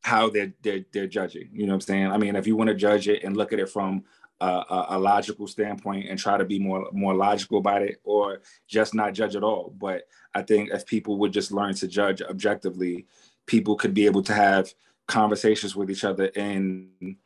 How 0.02 0.30
they're, 0.30 0.52
they're 0.62 0.84
they're 0.92 1.06
judging. 1.06 1.48
You 1.52 1.66
know 1.66 1.72
what 1.72 1.76
I'm 1.76 1.80
saying? 1.82 2.06
I 2.06 2.18
mean, 2.18 2.36
if 2.36 2.46
you 2.46 2.56
want 2.56 2.68
to 2.68 2.74
judge 2.74 3.08
it 3.08 3.24
and 3.24 3.36
look 3.36 3.52
at 3.52 3.58
it 3.58 3.68
from 3.68 4.04
a, 4.40 4.86
a, 4.90 4.98
logical 4.98 5.48
standpoint 5.48 6.08
and 6.08 6.18
try 6.18 6.38
to 6.38 6.44
be 6.44 6.58
more 6.58 6.88
more 6.92 7.14
logical 7.14 7.58
about 7.58 7.82
it, 7.82 8.00
or 8.04 8.40
just 8.68 8.94
not 8.94 9.14
judge 9.14 9.34
at 9.34 9.42
all. 9.42 9.74
But 9.76 10.04
I 10.34 10.42
think 10.42 10.70
if 10.70 10.86
people 10.86 11.18
would 11.18 11.32
just 11.32 11.50
learn 11.50 11.74
to 11.74 11.88
judge 11.88 12.22
objectively, 12.22 13.06
people 13.46 13.74
could 13.74 13.94
be 13.94 14.06
able 14.06 14.22
to 14.22 14.34
have 14.34 14.72
conversations 15.08 15.74
with 15.74 15.90
each 15.90 16.04
other 16.04 16.30
and 16.36 17.16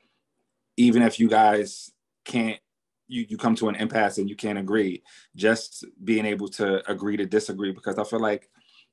even 0.76 1.02
if 1.02 1.19
you 1.19 1.29
guys 1.29 1.93
can't 2.25 2.59
you, 3.09 3.26
you 3.29 3.37
come 3.37 3.57
to 3.57 3.69
an 3.69 3.75
impasse 3.75 4.19
and 4.19 4.31
you 4.31 4.37
can't 4.37 4.59
agree 4.59 5.02
just 5.35 5.85
being 6.05 6.25
able 6.25 6.49
to 6.49 6.88
agree 6.91 7.17
to 7.17 7.26
disagree 7.26 7.73
because 7.73 7.99
i 7.99 8.05
feel 8.05 8.21
like 8.21 8.49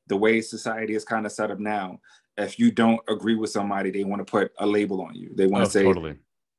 the 0.08 0.18
way 0.18 0.42
society 0.42 0.96
is 0.96 1.06
kind 1.06 1.28
of 1.28 1.32
set 1.32 1.52
up 1.52 1.60
now 1.60 2.00
if 2.40 2.60
you 2.60 2.72
don't 2.72 3.00
agree 3.08 3.36
with 3.36 3.50
somebody 3.50 3.92
they 3.92 4.04
want 4.04 4.20
to 4.20 4.30
put 4.30 4.52
a 4.60 4.66
label 4.66 5.02
on 5.02 5.14
you 5.16 5.32
they 5.36 5.48
want 5.48 5.64
to 5.64 5.70
oh, 5.70 5.72
say 5.72 5.84
totally. 5.84 6.16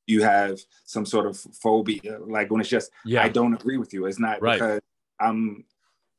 you 0.07 0.23
have 0.23 0.59
some 0.85 1.07
sort 1.07 1.27
of 1.27 1.37
phobia 1.63 2.19
like 2.27 2.51
when 2.51 2.61
it's 2.61 2.71
just 2.71 2.91
yeah. 3.05 3.23
i 3.23 3.29
don't 3.29 3.55
agree 3.55 3.79
with 3.79 3.93
you 3.93 4.07
it's 4.07 4.19
not 4.19 4.41
right. 4.43 4.55
because 4.55 4.81
i'm 5.19 5.65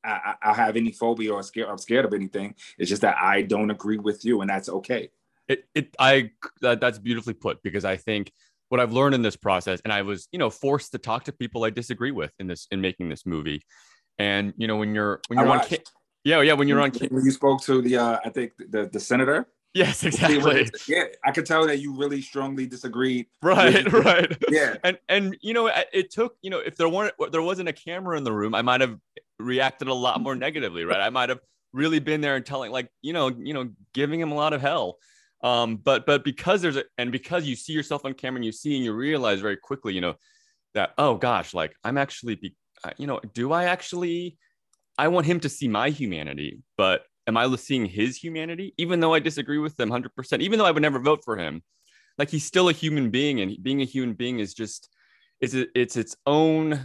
I, 0.04 0.36
I 0.42 0.54
have 0.54 0.78
any 0.78 0.92
phobia 0.92 1.34
or 1.34 1.44
scared 1.44 1.70
I'm 1.70 1.78
scared 1.78 2.06
of 2.06 2.14
anything. 2.14 2.56
It's 2.78 2.90
just 2.90 3.04
that 3.04 3.18
I 3.20 3.44
don't 3.44 3.70
agree 3.70 3.98
with 3.98 4.26
you, 4.26 4.42
and 4.42 4.50
that's 4.50 4.70
okay. 4.70 5.10
It, 5.48 5.66
it 5.76 5.96
I 6.00 6.32
that, 6.62 6.80
that's 6.82 6.98
beautifully 6.98 7.34
put 7.34 7.62
because 7.62 7.86
I 7.86 7.98
think 7.98 8.32
what 8.70 8.80
I've 8.80 8.94
learned 8.94 9.16
in 9.16 9.22
this 9.22 9.36
process, 9.36 9.82
and 9.84 9.92
I 9.92 10.02
was, 10.02 10.28
you 10.32 10.40
know, 10.40 10.50
forced 10.50 10.94
to 10.94 10.98
talk 10.98 11.26
to 11.26 11.34
people 11.34 11.66
I 11.66 11.70
disagree 11.70 12.12
with 12.12 12.32
in 12.40 12.48
this 12.48 12.68
in 12.72 12.82
making 12.82 13.10
this 13.10 13.26
movie. 13.26 13.62
And 14.18 14.54
you 14.58 14.68
know, 14.68 14.78
when 14.78 14.96
you're 14.96 15.22
when 15.28 15.40
you're 15.40 15.48
on, 15.48 15.60
ca- 15.60 15.84
yeah, 16.24 16.42
yeah, 16.42 16.54
when 16.54 16.68
you're 16.68 16.82
on, 16.82 16.92
when 17.10 17.26
you 17.26 17.32
spoke 17.32 17.62
to 17.64 17.82
the, 17.82 17.98
uh, 17.98 18.20
I 18.24 18.30
think 18.30 18.54
the 18.58 18.90
the 18.92 19.00
senator. 19.00 19.48
Yes, 19.74 20.04
exactly. 20.04 20.70
Yeah, 20.86 21.06
I 21.24 21.32
could 21.32 21.46
tell 21.46 21.66
that 21.68 21.78
you 21.78 21.96
really 21.96 22.22
strongly 22.22 22.66
disagreed. 22.66 23.28
Right, 23.42 23.86
with, 23.86 23.94
right. 24.06 24.38
Yeah, 24.50 24.76
and 24.84 25.00
and 25.08 25.38
you 25.42 25.54
know, 25.54 25.72
it 25.94 26.12
took 26.12 26.36
you 26.42 26.50
know, 26.50 26.60
if 26.60 26.76
there 26.76 26.90
weren't 26.90 27.14
there 27.32 27.42
wasn't 27.42 27.70
a 27.70 27.74
camera 27.74 28.18
in 28.18 28.24
the 28.24 28.34
room, 28.34 28.54
I 28.54 28.62
might 28.62 28.82
have 28.82 28.98
reacted 29.40 29.88
a 29.88 29.94
lot 29.94 30.20
more 30.22 30.36
negatively. 30.36 30.84
Right, 30.84 31.00
I 31.00 31.10
might 31.10 31.30
have 31.30 31.40
really 31.74 32.00
been 32.00 32.20
there 32.20 32.36
and 32.36 32.46
telling 32.46 32.72
like 32.72 32.90
you 33.02 33.14
know 33.14 33.30
you 33.30 33.54
know 33.54 33.70
giving 33.94 34.20
him 34.20 34.32
a 34.32 34.36
lot 34.36 34.52
of 34.52 34.62
hell 34.62 34.98
um, 35.44 35.78
but 35.78 36.06
but 36.06 36.24
because 36.24 36.62
there's 36.62 36.78
a 36.78 36.84
and 36.98 37.12
because 37.12 37.46
you 37.46 37.56
see 37.56 37.74
yourself 37.74 38.06
on 38.06 38.14
camera 38.14 38.38
and 38.38 38.46
you 38.46 38.52
see 38.52 38.76
and 38.76 38.86
you 38.86 38.94
realize 38.94 39.40
very 39.42 39.58
quickly, 39.58 39.94
you 39.94 40.02
know, 40.02 40.16
that 40.74 40.92
oh 40.98 41.16
gosh, 41.16 41.54
like 41.54 41.74
I'm 41.84 41.98
actually 41.98 42.36
be, 42.36 42.56
you 42.98 43.08
know, 43.08 43.20
do 43.34 43.52
I 43.52 43.66
actually 43.66 44.38
I 44.98 45.08
want 45.08 45.26
him 45.26 45.40
to 45.42 45.50
see 45.50 45.68
my 45.68 45.90
humanity, 45.90 46.60
but 46.78 47.06
am 47.28 47.38
I 47.38 47.54
seeing 47.56 47.86
his 47.86 48.18
humanity? 48.18 48.74
Even 48.78 49.00
though 49.00 49.14
I 49.14 49.20
disagree 49.20 49.58
with 49.58 49.76
them 49.78 49.90
100%, 49.90 50.42
even 50.42 50.60
though 50.60 50.66
I 50.66 50.72
would 50.72 50.82
never 50.82 51.00
vote 51.00 51.22
for 51.24 51.38
him, 51.38 51.64
like 52.18 52.30
he's 52.30 52.46
still 52.46 52.70
a 52.70 52.74
human 52.74 53.10
being, 53.10 53.42
and 53.42 53.56
being 53.64 53.82
a 53.82 53.86
human 53.86 54.14
being 54.14 54.40
is 54.40 54.54
just 54.54 54.90
it's 55.40 55.54
it's 55.54 55.98
its 55.98 56.16
own 56.26 56.80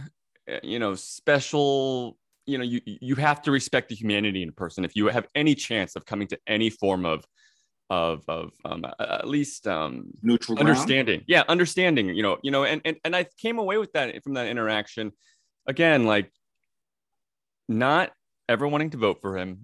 eh, 0.47 0.59
you 0.63 0.79
know 0.79 0.95
special 0.95 2.17
you 2.45 2.57
know 2.57 2.63
you 2.63 2.81
you 2.85 3.15
have 3.15 3.41
to 3.43 3.51
respect 3.51 3.89
the 3.89 3.95
humanity 3.95 4.41
in 4.41 4.49
a 4.49 4.53
person 4.53 4.83
if 4.83 4.95
you 4.95 5.07
have 5.07 5.27
any 5.35 5.53
chance 5.53 5.95
of 5.95 6.05
coming 6.05 6.27
to 6.27 6.39
any 6.47 6.69
form 6.69 7.05
of 7.05 7.25
of 7.89 8.23
of 8.27 8.51
um, 8.65 8.85
at 8.99 9.27
least 9.27 9.67
um, 9.67 10.11
neutral 10.21 10.59
understanding. 10.59 11.23
Yeah, 11.27 11.43
understanding. 11.47 12.09
You 12.09 12.23
know, 12.23 12.37
you 12.43 12.51
know, 12.51 12.63
and 12.63 12.81
and 12.85 12.97
and 13.03 13.15
I 13.15 13.25
came 13.37 13.59
away 13.59 13.77
with 13.77 13.93
that 13.93 14.23
from 14.23 14.33
that 14.33 14.47
interaction. 14.47 15.11
Again, 15.67 16.05
like 16.05 16.31
not 17.67 18.11
ever 18.49 18.67
wanting 18.67 18.89
to 18.91 18.97
vote 18.97 19.19
for 19.21 19.37
him, 19.37 19.59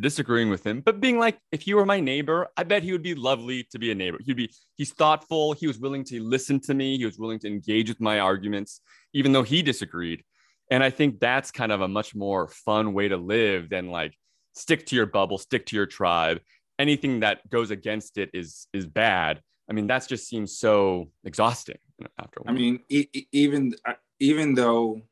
disagreeing 0.00 0.50
with 0.50 0.66
him, 0.66 0.80
but 0.80 1.00
being 1.00 1.18
like, 1.18 1.38
if 1.52 1.66
you 1.66 1.76
were 1.76 1.86
my 1.86 2.00
neighbor, 2.00 2.48
I 2.56 2.64
bet 2.64 2.82
he 2.82 2.90
would 2.90 3.02
be 3.02 3.14
lovely 3.14 3.64
to 3.70 3.78
be 3.78 3.92
a 3.92 3.94
neighbor. 3.94 4.18
He'd 4.24 4.36
be, 4.36 4.52
he's 4.76 4.92
thoughtful. 4.92 5.52
He 5.52 5.68
was 5.68 5.78
willing 5.78 6.04
to 6.04 6.22
listen 6.22 6.58
to 6.60 6.74
me. 6.74 6.98
He 6.98 7.04
was 7.04 7.18
willing 7.18 7.38
to 7.40 7.46
engage 7.46 7.88
with 7.88 8.00
my 8.00 8.18
arguments, 8.18 8.80
even 9.12 9.32
though 9.32 9.44
he 9.44 9.62
disagreed. 9.62 10.24
And 10.70 10.82
I 10.82 10.90
think 10.90 11.20
that's 11.20 11.52
kind 11.52 11.70
of 11.70 11.80
a 11.80 11.88
much 11.88 12.14
more 12.14 12.48
fun 12.48 12.92
way 12.92 13.08
to 13.08 13.16
live 13.16 13.68
than 13.68 13.90
like 13.90 14.14
stick 14.54 14.86
to 14.86 14.96
your 14.96 15.06
bubble, 15.06 15.38
stick 15.38 15.66
to 15.66 15.76
your 15.76 15.86
tribe, 15.86 16.40
anything 16.78 17.20
that 17.20 17.48
goes 17.50 17.70
against 17.70 18.18
it 18.18 18.30
is 18.34 18.66
is 18.72 18.86
bad. 18.86 19.40
I 19.68 19.72
mean, 19.72 19.86
that 19.86 20.06
just 20.06 20.28
seems 20.28 20.58
so 20.58 21.10
exhausting 21.24 21.78
after. 22.18 22.42
I 22.46 22.52
mean, 22.52 22.80
e- 22.88 23.26
even 23.32 23.74
uh, 23.86 23.94
even 24.20 24.54
though 24.54 25.02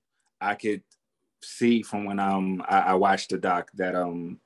I 0.40 0.54
could 0.54 0.82
see 1.42 1.82
from 1.82 2.04
when 2.04 2.18
um 2.18 2.62
I, 2.68 2.78
I 2.80 2.94
watched 2.94 3.30
the 3.30 3.38
doc 3.38 3.70
that 3.74 3.94
um 3.94 4.38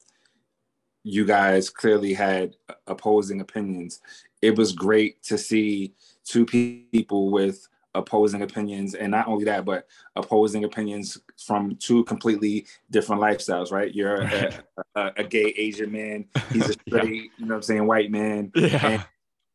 you 1.02 1.24
guys 1.24 1.70
clearly 1.70 2.12
had 2.14 2.56
opposing 2.88 3.40
opinions. 3.40 4.00
It 4.42 4.56
was 4.56 4.72
great 4.72 5.22
to 5.24 5.38
see 5.38 5.94
two 6.24 6.44
people 6.44 7.30
with 7.30 7.68
opposing 7.96 8.42
opinions 8.42 8.94
and 8.94 9.10
not 9.10 9.26
only 9.26 9.44
that 9.44 9.64
but 9.64 9.86
opposing 10.16 10.64
opinions 10.64 11.18
from 11.38 11.76
two 11.76 12.04
completely 12.04 12.66
different 12.90 13.22
lifestyles 13.22 13.72
right 13.72 13.94
you're 13.94 14.22
a, 14.22 14.52
a, 14.94 15.12
a 15.16 15.24
gay 15.24 15.54
asian 15.56 15.90
man 15.90 16.26
he's 16.52 16.68
a 16.68 16.72
straight 16.86 17.14
yeah. 17.14 17.22
you 17.38 17.46
know 17.46 17.46
what 17.46 17.54
i'm 17.54 17.62
saying 17.62 17.86
white 17.86 18.10
man 18.10 18.52
yeah. 18.54 18.86
and 18.86 19.06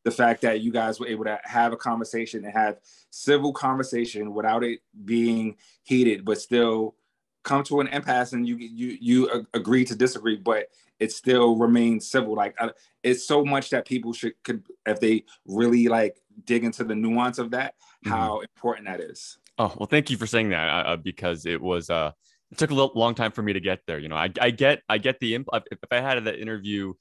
the 0.04 0.10
fact 0.10 0.42
that 0.42 0.60
you 0.60 0.72
guys 0.72 0.98
were 0.98 1.06
able 1.06 1.24
to 1.24 1.38
have 1.44 1.72
a 1.72 1.76
conversation 1.76 2.44
and 2.44 2.52
have 2.52 2.78
civil 3.10 3.52
conversation 3.52 4.34
without 4.34 4.64
it 4.64 4.80
being 5.04 5.56
heated 5.84 6.24
but 6.24 6.40
still 6.40 6.96
come 7.42 7.62
to 7.64 7.80
an 7.80 7.88
impasse 7.88 8.32
and 8.32 8.46
you 8.46 8.56
you 8.56 8.96
you 9.00 9.46
agree 9.54 9.84
to 9.84 9.94
disagree 9.94 10.36
but 10.36 10.68
it 11.02 11.10
still 11.10 11.56
remains 11.56 12.08
civil. 12.08 12.34
Like 12.34 12.54
uh, 12.60 12.70
it's 13.02 13.26
so 13.26 13.44
much 13.44 13.70
that 13.70 13.86
people 13.86 14.12
should 14.12 14.34
could 14.44 14.62
if 14.86 15.00
they 15.00 15.24
really 15.46 15.88
like 15.88 16.20
dig 16.44 16.64
into 16.64 16.84
the 16.84 16.94
nuance 16.94 17.38
of 17.38 17.50
that 17.50 17.74
mm-hmm. 18.04 18.10
how 18.10 18.40
important 18.40 18.86
that 18.86 19.00
is. 19.00 19.38
Oh 19.58 19.74
well 19.76 19.86
thank 19.86 20.10
you 20.10 20.16
for 20.16 20.26
saying 20.26 20.50
that 20.50 20.68
uh, 20.68 20.90
uh 20.90 20.96
because 20.96 21.44
it 21.44 21.60
was 21.60 21.90
uh 21.90 22.12
it 22.52 22.58
took 22.58 22.70
a 22.70 22.74
little, 22.74 22.92
long 22.94 23.14
time 23.14 23.32
for 23.32 23.42
me 23.42 23.52
to 23.52 23.60
get 23.60 23.80
there 23.86 23.98
you 23.98 24.08
know? 24.08 24.16
I, 24.16 24.30
I 24.40 24.50
get 24.50 24.82
i 24.88 24.98
get 24.98 25.18
the 25.20 25.34
imp- 25.34 25.48
if 25.70 25.78
i 25.90 26.00
had 26.00 26.22
that 26.24 26.38
interview 26.38 26.92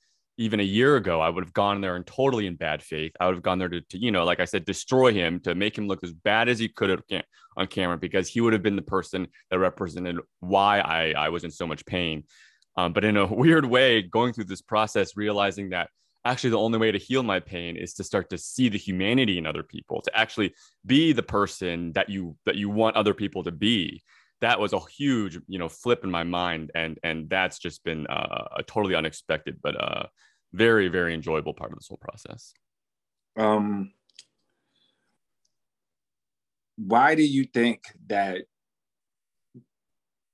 even 0.41 0.59
a 0.59 0.63
year 0.63 0.95
ago, 0.95 1.21
I 1.21 1.29
would 1.29 1.43
have 1.43 1.53
gone 1.53 1.81
there 1.81 1.95
and 1.95 2.05
totally 2.05 2.47
in 2.47 2.55
bad 2.55 2.81
faith. 2.81 3.13
I 3.19 3.27
would 3.27 3.35
have 3.35 3.43
gone 3.43 3.59
there 3.59 3.69
to, 3.69 3.81
to, 3.81 3.97
you 3.97 4.11
know, 4.11 4.23
like 4.23 4.39
I 4.39 4.45
said, 4.45 4.65
destroy 4.65 5.13
him 5.13 5.39
to 5.41 5.55
make 5.55 5.77
him 5.77 5.87
look 5.87 6.03
as 6.03 6.13
bad 6.13 6.49
as 6.49 6.59
he 6.59 6.67
could 6.67 7.03
on 7.57 7.67
camera 7.67 7.97
because 7.97 8.27
he 8.27 8.41
would 8.41 8.53
have 8.53 8.63
been 8.63 8.75
the 8.75 8.81
person 8.81 9.27
that 9.49 9.59
represented 9.59 10.17
why 10.39 10.79
I, 10.79 11.11
I 11.11 11.29
was 11.29 11.43
in 11.43 11.51
so 11.51 11.67
much 11.67 11.85
pain. 11.85 12.23
Um, 12.77 12.93
but 12.93 13.05
in 13.05 13.17
a 13.17 13.25
weird 13.33 13.65
way, 13.65 14.01
going 14.01 14.33
through 14.33 14.45
this 14.45 14.61
process, 14.61 15.15
realizing 15.15 15.69
that 15.69 15.89
actually 16.25 16.51
the 16.51 16.59
only 16.59 16.77
way 16.77 16.91
to 16.91 16.97
heal 16.97 17.23
my 17.23 17.39
pain 17.39 17.75
is 17.75 17.93
to 17.95 18.03
start 18.03 18.29
to 18.29 18.37
see 18.37 18.69
the 18.69 18.77
humanity 18.77 19.37
in 19.37 19.45
other 19.45 19.63
people, 19.63 20.01
to 20.01 20.17
actually 20.17 20.53
be 20.85 21.13
the 21.13 21.23
person 21.23 21.91
that 21.93 22.09
you 22.09 22.35
that 22.45 22.55
you 22.55 22.69
want 22.69 22.95
other 22.95 23.13
people 23.13 23.43
to 23.43 23.51
be. 23.51 24.03
That 24.41 24.59
was 24.59 24.73
a 24.73 24.79
huge, 24.79 25.37
you 25.47 25.59
know, 25.59 25.69
flip 25.69 26.03
in 26.03 26.11
my 26.11 26.23
mind, 26.23 26.71
and 26.73 26.97
and 27.03 27.29
that's 27.29 27.59
just 27.59 27.83
been 27.83 28.07
uh, 28.07 28.47
a 28.57 28.63
totally 28.63 28.95
unexpected, 28.95 29.59
but 29.61 29.79
uh, 29.79 30.03
very 30.53 30.87
very 30.87 31.13
enjoyable 31.13 31.53
part 31.53 31.71
of 31.71 31.77
this 31.77 31.87
whole 31.87 31.97
process 31.97 32.53
um 33.37 33.91
why 36.77 37.15
do 37.15 37.23
you 37.23 37.45
think 37.45 37.83
that 38.07 38.41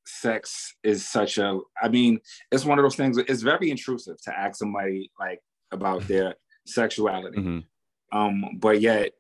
sex 0.06 0.76
is 0.84 1.06
such 1.06 1.38
a 1.38 1.60
i 1.82 1.90
mean 1.90 2.20
it's 2.52 2.66
one 2.66 2.80
of 2.80 2.84
those 2.84 2.96
things 2.96 3.18
it's 3.18 3.42
very 3.42 3.70
intrusive 3.70 4.20
to 4.22 4.38
ask 4.38 4.58
somebody 4.58 5.12
like 5.20 5.42
about 5.72 6.02
their 6.08 6.36
sexuality 6.66 7.38
mm-hmm. 7.38 8.18
um 8.18 8.58
but 8.58 8.82
yet 8.82 9.12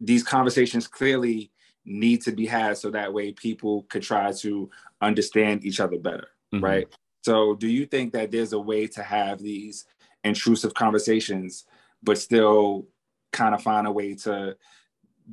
these 0.00 0.24
conversations 0.24 0.88
clearly 0.88 1.52
need 1.84 2.22
to 2.22 2.32
be 2.32 2.46
had 2.46 2.76
so 2.76 2.90
that 2.90 3.12
way 3.12 3.32
people 3.32 3.84
could 3.88 4.02
try 4.02 4.32
to 4.32 4.68
understand 5.00 5.64
each 5.64 5.80
other 5.80 5.98
better 5.98 6.28
mm-hmm. 6.52 6.64
right 6.64 6.88
so, 7.22 7.54
do 7.54 7.68
you 7.68 7.86
think 7.86 8.12
that 8.12 8.30
there's 8.30 8.52
a 8.52 8.58
way 8.58 8.86
to 8.88 9.02
have 9.02 9.38
these 9.38 9.84
intrusive 10.24 10.74
conversations, 10.74 11.64
but 12.02 12.18
still 12.18 12.86
kind 13.32 13.54
of 13.54 13.62
find 13.62 13.86
a 13.86 13.92
way 13.92 14.14
to 14.14 14.56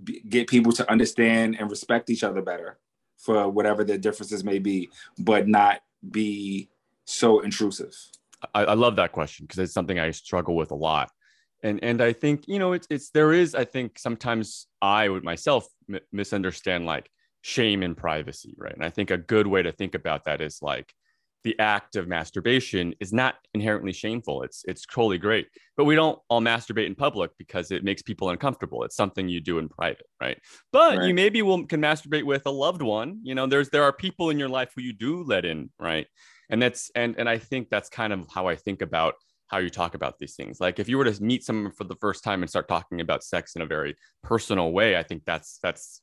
be, 0.03 0.22
get 0.22 0.48
people 0.48 0.72
to 0.74 0.89
understand 0.89 1.58
and 1.60 1.69
respect 1.69 2.10
each 2.10 2.24
other 2.24 2.41
better 2.41 2.77
for 3.17 3.50
whatever 3.50 3.84
the 3.84 3.98
differences 3.98 4.43
may 4.43 4.60
be, 4.60 4.89
but 5.17 5.48
not 5.48 5.81
be 6.12 6.69
so 7.05 7.39
intrusive? 7.39 7.96
I, 8.53 8.65
I 8.65 8.74
love 8.75 8.96
that 8.98 9.12
question 9.12 9.46
because 9.46 9.60
it's 9.60 9.74
something 9.74 10.00
I 10.00 10.12
struggle 10.12 10.55
with 10.55 10.72
a 10.72 10.75
lot. 10.75 11.12
And, 11.62 11.84
and 11.84 12.01
I 12.01 12.13
think, 12.13 12.48
you 12.48 12.60
know, 12.60 12.72
it's, 12.72 12.88
it's, 12.89 13.10
there 13.10 13.34
is, 13.34 13.53
I 13.53 13.65
think 13.65 14.00
sometimes 14.00 14.67
I 14.81 15.10
would 15.10 15.25
myself 15.25 15.67
m- 15.91 16.00
misunderstand 16.12 16.86
like 16.86 17.10
shame 17.41 17.84
and 17.84 17.98
privacy, 17.98 18.55
right? 18.58 18.74
And 18.74 18.86
I 18.86 18.89
think 18.89 19.12
a 19.12 19.17
good 19.17 19.48
way 19.48 19.63
to 19.63 19.72
think 19.72 19.96
about 19.96 20.25
that 20.25 20.39
is 20.39 20.60
like, 20.62 20.93
the 21.43 21.58
act 21.60 21.96
of 21.96 22.08
masturbation 22.08 22.93
is 23.00 23.13
not 23.13 23.36
inherently 23.53 23.93
shameful. 23.93 24.43
It's 24.43 24.63
it's 24.67 24.86
totally 24.86 25.17
great. 25.17 25.48
But 25.77 25.86
we 25.86 25.96
don't 25.96 26.19
all 26.29 26.41
masturbate 26.41 26.88
in 26.88 26.96
public 26.96 27.31
because 27.38 27.72
it 27.72 27.84
makes 27.84 28.01
people 28.01 28.29
uncomfortable. 28.29 28.84
It's 28.84 28.96
something 28.96 29.29
you 29.29 29.39
do 29.39 29.58
in 29.58 29.69
private, 29.69 30.05
right? 30.22 30.38
But 30.72 30.98
right. 30.98 31.08
you 31.08 31.13
maybe 31.13 31.41
will 31.41 31.65
can 31.65 31.81
masturbate 31.81 32.24
with 32.24 32.46
a 32.46 32.51
loved 32.51 32.81
one. 32.81 33.19
You 33.24 33.36
know, 33.36 33.48
there's 33.48 33.69
there 33.69 33.84
are 33.84 33.93
people 33.93 34.29
in 34.29 34.39
your 34.39 34.50
life 34.50 34.72
who 34.75 34.81
you 34.81 34.93
do 34.93 35.24
let 35.24 35.46
in, 35.46 35.69
right? 35.79 36.08
And 36.50 36.62
that's 36.62 36.91
and 36.96 37.15
and 37.17 37.29
I 37.29 37.38
think 37.38 37.69
that's 37.69 37.89
kind 37.89 38.12
of 38.12 38.27
how 38.34 38.48
I 38.48 38.55
think 38.55 38.81
about 38.81 39.15
how 39.48 39.58
you 39.58 39.69
talk 39.69 39.96
about 39.96 40.19
these 40.19 40.36
things. 40.36 40.60
Like 40.60 40.79
if 40.79 40.88
you 40.88 40.98
were 40.98 41.05
to 41.05 41.24
meet 41.24 41.43
someone 41.43 41.72
for 41.72 41.84
the 41.84 41.96
first 41.96 42.24
time 42.24 42.43
and 42.43 42.50
start 42.50 42.67
talking 42.67 43.01
about 43.01 43.24
sex 43.24 43.55
in 43.55 43.62
a 43.62 43.65
very 43.65 43.96
personal 44.24 44.72
way, 44.72 44.98
I 44.98 45.03
think 45.03 45.24
that's 45.25 45.60
that's 45.63 46.01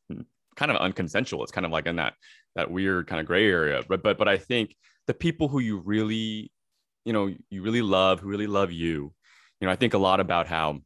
kind 0.56 0.72
of 0.72 0.78
unconsensual. 0.78 1.42
It's 1.42 1.52
kind 1.52 1.66
of 1.66 1.72
like 1.72 1.86
in 1.86 1.96
that 1.96 2.14
that 2.56 2.70
weird 2.70 3.06
kind 3.06 3.20
of 3.20 3.26
gray 3.26 3.48
area. 3.48 3.82
But 3.88 4.02
but 4.02 4.18
but 4.18 4.28
I 4.28 4.38
think 4.38 4.74
the 5.06 5.14
people 5.14 5.48
who 5.48 5.58
you 5.60 5.78
really, 5.78 6.50
you 7.04 7.12
know, 7.12 7.32
you 7.50 7.62
really 7.62 7.82
love, 7.82 8.20
who 8.20 8.28
really 8.28 8.46
love 8.46 8.72
you. 8.72 9.12
You 9.60 9.66
know, 9.66 9.72
I 9.72 9.76
think 9.76 9.94
a 9.94 9.98
lot 9.98 10.20
about 10.20 10.46
how, 10.46 10.80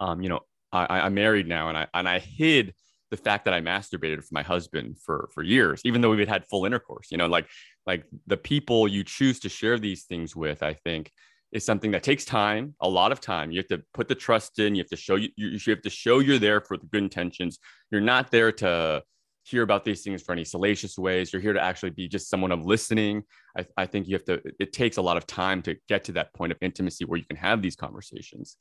um, 0.00 0.22
you 0.22 0.28
know, 0.28 0.40
I, 0.72 1.00
I'm 1.00 1.14
married 1.14 1.46
now, 1.46 1.68
and 1.68 1.78
I 1.78 1.86
and 1.94 2.08
I 2.08 2.18
hid 2.18 2.74
the 3.10 3.16
fact 3.16 3.44
that 3.44 3.54
I 3.54 3.60
masturbated 3.60 4.18
for 4.18 4.32
my 4.32 4.42
husband 4.42 4.98
for 4.98 5.28
for 5.32 5.42
years, 5.42 5.80
even 5.84 6.00
though 6.00 6.10
we've 6.10 6.28
had 6.28 6.46
full 6.46 6.66
intercourse. 6.66 7.10
You 7.10 7.18
know, 7.18 7.26
like 7.26 7.46
like 7.86 8.04
the 8.26 8.36
people 8.36 8.88
you 8.88 9.04
choose 9.04 9.38
to 9.40 9.48
share 9.48 9.78
these 9.78 10.04
things 10.04 10.34
with, 10.34 10.62
I 10.62 10.74
think 10.74 11.10
is 11.52 11.64
something 11.64 11.92
that 11.92 12.02
takes 12.02 12.24
time, 12.24 12.74
a 12.80 12.88
lot 12.88 13.12
of 13.12 13.20
time. 13.20 13.52
You 13.52 13.58
have 13.58 13.68
to 13.68 13.82
put 13.94 14.08
the 14.08 14.14
trust 14.16 14.58
in. 14.58 14.74
You 14.74 14.82
have 14.82 14.90
to 14.90 14.96
show 14.96 15.14
you 15.14 15.28
you 15.36 15.48
you 15.48 15.72
have 15.72 15.82
to 15.82 15.90
show 15.90 16.18
you're 16.18 16.38
there 16.38 16.60
for 16.60 16.76
the 16.76 16.86
good 16.86 17.04
intentions. 17.04 17.60
You're 17.90 18.00
not 18.00 18.30
there 18.30 18.50
to 18.52 19.02
hear 19.44 19.62
about 19.62 19.84
these 19.84 20.02
things 20.02 20.22
for 20.22 20.32
any 20.32 20.44
salacious 20.44 20.98
ways. 20.98 21.32
You're 21.32 21.42
here 21.42 21.52
to 21.52 21.62
actually 21.62 21.90
be 21.90 22.08
just 22.08 22.30
someone 22.30 22.50
of 22.50 22.64
listening. 22.64 23.22
I, 23.56 23.66
I, 23.76 23.86
think 23.86 24.08
you 24.08 24.14
have 24.14 24.24
to, 24.24 24.40
it 24.58 24.72
takes 24.72 24.96
a 24.96 25.02
lot 25.02 25.18
of 25.18 25.26
time 25.26 25.60
to 25.62 25.76
get 25.86 26.04
to 26.04 26.12
that 26.12 26.32
point 26.32 26.50
of 26.50 26.58
intimacy 26.62 27.04
where 27.04 27.18
you 27.18 27.26
can 27.26 27.36
have 27.36 27.60
these 27.60 27.76
conversations. 27.76 28.56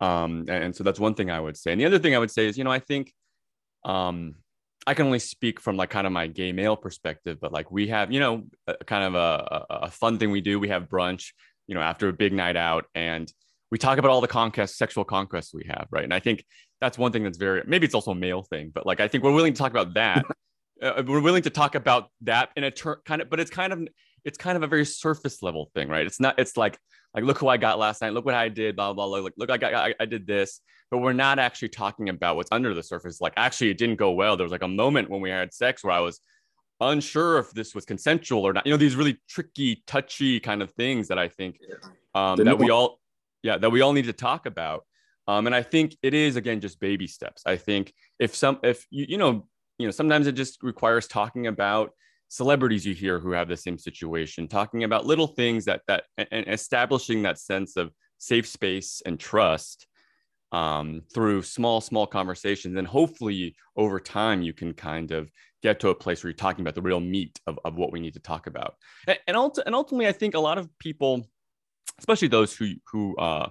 Um, 0.00 0.40
and, 0.48 0.64
and, 0.64 0.76
so 0.76 0.82
that's 0.82 0.98
one 0.98 1.14
thing 1.14 1.30
I 1.30 1.38
would 1.38 1.56
say. 1.56 1.70
And 1.70 1.80
the 1.80 1.86
other 1.86 2.00
thing 2.00 2.14
I 2.14 2.18
would 2.18 2.32
say 2.32 2.46
is, 2.46 2.58
you 2.58 2.64
know, 2.64 2.72
I 2.72 2.80
think 2.80 3.14
um, 3.84 4.34
I 4.84 4.94
can 4.94 5.06
only 5.06 5.20
speak 5.20 5.60
from 5.60 5.76
like 5.76 5.90
kind 5.90 6.08
of 6.08 6.12
my 6.12 6.26
gay 6.26 6.50
male 6.50 6.76
perspective, 6.76 7.38
but 7.40 7.52
like 7.52 7.70
we 7.70 7.86
have, 7.88 8.12
you 8.12 8.18
know, 8.18 8.42
a, 8.66 8.74
kind 8.84 9.04
of 9.04 9.14
a, 9.14 9.66
a 9.70 9.90
fun 9.90 10.18
thing 10.18 10.32
we 10.32 10.40
do. 10.40 10.58
We 10.58 10.68
have 10.68 10.88
brunch, 10.88 11.32
you 11.68 11.76
know, 11.76 11.80
after 11.80 12.08
a 12.08 12.12
big 12.12 12.32
night 12.32 12.56
out 12.56 12.86
and 12.96 13.32
we 13.70 13.78
talk 13.78 13.98
about 13.98 14.10
all 14.10 14.20
the 14.20 14.28
conquests, 14.28 14.76
sexual 14.76 15.04
conquests 15.04 15.52
we 15.52 15.66
have, 15.68 15.88
right? 15.90 16.04
And 16.04 16.14
I 16.14 16.20
think 16.20 16.44
that's 16.80 16.98
one 16.98 17.12
thing 17.12 17.24
that's 17.24 17.38
very 17.38 17.62
maybe 17.66 17.84
it's 17.86 17.94
also 17.94 18.10
a 18.10 18.14
male 18.14 18.42
thing, 18.42 18.70
but 18.74 18.86
like 18.86 19.00
I 19.00 19.08
think 19.08 19.24
we're 19.24 19.32
willing 19.32 19.52
to 19.52 19.58
talk 19.58 19.70
about 19.70 19.94
that. 19.94 20.24
uh, 20.82 21.02
we're 21.06 21.20
willing 21.20 21.42
to 21.42 21.50
talk 21.50 21.74
about 21.74 22.10
that 22.22 22.50
in 22.56 22.64
a 22.64 22.70
ter- 22.70 23.00
kind 23.04 23.22
of, 23.22 23.30
but 23.30 23.40
it's 23.40 23.50
kind 23.50 23.72
of 23.72 23.88
it's 24.24 24.36
kind 24.36 24.56
of 24.56 24.62
a 24.62 24.66
very 24.66 24.84
surface 24.84 25.42
level 25.42 25.70
thing, 25.74 25.88
right? 25.88 26.06
It's 26.06 26.20
not. 26.20 26.38
It's 26.38 26.56
like 26.56 26.78
like 27.14 27.24
look 27.24 27.38
who 27.38 27.48
I 27.48 27.56
got 27.56 27.78
last 27.78 28.02
night. 28.02 28.12
Look 28.12 28.24
what 28.24 28.34
I 28.34 28.48
did. 28.48 28.76
Blah 28.76 28.92
blah. 28.92 29.06
blah. 29.06 29.18
Look 29.18 29.34
look 29.36 29.50
I 29.50 29.56
got 29.56 29.74
I, 29.74 29.94
I 29.98 30.04
did 30.04 30.26
this. 30.26 30.60
But 30.90 30.98
we're 30.98 31.14
not 31.14 31.40
actually 31.40 31.70
talking 31.70 32.10
about 32.10 32.36
what's 32.36 32.50
under 32.52 32.72
the 32.72 32.82
surface. 32.82 33.20
Like 33.20 33.32
actually, 33.36 33.70
it 33.70 33.78
didn't 33.78 33.96
go 33.96 34.12
well. 34.12 34.36
There 34.36 34.44
was 34.44 34.52
like 34.52 34.62
a 34.62 34.68
moment 34.68 35.10
when 35.10 35.20
we 35.20 35.30
had 35.30 35.52
sex 35.52 35.82
where 35.82 35.92
I 35.92 36.00
was 36.00 36.20
unsure 36.80 37.38
if 37.38 37.50
this 37.52 37.74
was 37.74 37.84
consensual 37.84 38.46
or 38.46 38.52
not. 38.52 38.66
You 38.66 38.72
know, 38.72 38.76
these 38.76 38.96
really 38.96 39.18
tricky, 39.28 39.82
touchy 39.86 40.38
kind 40.40 40.62
of 40.62 40.70
things 40.72 41.08
that 41.08 41.18
I 41.18 41.28
think 41.28 41.58
um, 42.14 42.36
that 42.44 42.58
we 42.58 42.70
all 42.70 43.00
yeah 43.42 43.58
that 43.58 43.70
we 43.70 43.80
all 43.80 43.92
need 43.92 44.06
to 44.06 44.12
talk 44.12 44.46
about 44.46 44.84
um, 45.28 45.46
and 45.46 45.54
i 45.54 45.62
think 45.62 45.96
it 46.02 46.14
is 46.14 46.36
again 46.36 46.60
just 46.60 46.80
baby 46.80 47.06
steps. 47.06 47.42
I 47.46 47.56
think 47.56 47.92
if 48.18 48.34
some 48.34 48.58
if 48.62 48.86
you, 48.90 49.06
you 49.08 49.18
know 49.18 49.46
you 49.78 49.86
know 49.86 49.90
sometimes 49.90 50.26
it 50.26 50.32
just 50.32 50.62
requires 50.62 51.06
talking 51.06 51.46
about 51.46 51.90
celebrities 52.28 52.84
you 52.84 52.94
hear 52.94 53.20
who 53.20 53.30
have 53.32 53.48
the 53.48 53.56
same 53.56 53.78
situation 53.78 54.48
talking 54.48 54.82
about 54.82 55.06
little 55.06 55.28
things 55.28 55.64
that 55.66 55.82
that 55.86 56.04
and 56.18 56.48
establishing 56.48 57.22
that 57.22 57.38
sense 57.38 57.76
of 57.76 57.92
safe 58.18 58.46
space 58.46 59.02
and 59.06 59.20
trust 59.20 59.86
um, 60.52 61.02
through 61.12 61.42
small 61.42 61.80
small 61.80 62.06
conversations. 62.06 62.76
And 62.76 62.86
hopefully 62.86 63.56
over 63.76 64.00
time 64.00 64.42
you 64.42 64.52
can 64.52 64.72
kind 64.72 65.10
of 65.10 65.30
get 65.62 65.80
to 65.80 65.88
a 65.88 65.94
place 65.94 66.22
where 66.22 66.30
you're 66.30 66.36
talking 66.36 66.62
about 66.62 66.74
the 66.74 66.82
real 66.82 67.00
meat 67.00 67.38
of, 67.46 67.58
of 67.64 67.76
what 67.76 67.92
we 67.92 68.00
need 68.00 68.14
to 68.14 68.20
talk 68.20 68.46
about. 68.46 68.74
And 69.06 69.18
and, 69.26 69.36
and 69.66 69.74
ultimately 69.74 70.08
i 70.08 70.12
think 70.12 70.34
a 70.34 70.40
lot 70.40 70.58
of 70.58 70.68
people 70.78 71.26
especially 71.98 72.28
those 72.28 72.54
who 72.54 72.74
who 72.90 73.16
uh, 73.16 73.48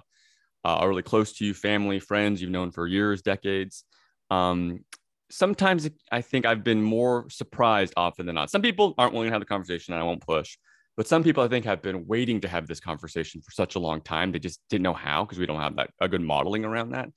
uh, 0.66 0.78
are 0.80 0.88
really 0.88 1.02
close 1.02 1.32
to 1.32 1.44
you 1.46 1.54
family 1.54 1.98
friends 2.00 2.42
you've 2.42 2.50
known 2.50 2.70
for 2.70 2.86
years 2.86 3.22
decades 3.22 3.84
um, 4.30 4.80
sometimes 5.30 5.88
I 6.10 6.20
think 6.20 6.46
I've 6.46 6.64
been 6.64 6.82
more 6.82 7.28
surprised 7.30 7.94
often 7.96 8.26
than 8.26 8.34
not. 8.34 8.50
Some 8.50 8.62
people 8.62 8.94
aren't 8.98 9.12
willing 9.12 9.28
to 9.28 9.32
have 9.32 9.40
the 9.40 9.46
conversation 9.46 9.94
and 9.94 10.02
I 10.02 10.06
won't 10.06 10.24
push. 10.24 10.56
But 10.96 11.06
some 11.06 11.22
people 11.22 11.42
I 11.42 11.48
think 11.48 11.66
have 11.66 11.82
been 11.82 12.06
waiting 12.06 12.40
to 12.40 12.48
have 12.48 12.66
this 12.66 12.80
conversation 12.80 13.42
for 13.42 13.50
such 13.50 13.74
a 13.74 13.78
long 13.78 14.00
time. 14.00 14.32
They 14.32 14.38
just 14.38 14.60
didn't 14.70 14.82
know 14.82 14.94
how 14.94 15.24
because 15.24 15.38
we 15.38 15.46
don't 15.46 15.60
have 15.60 15.76
that 15.76 15.90
a 16.00 16.08
good 16.08 16.22
modeling 16.22 16.64
around 16.64 16.90
that. 16.90 17.10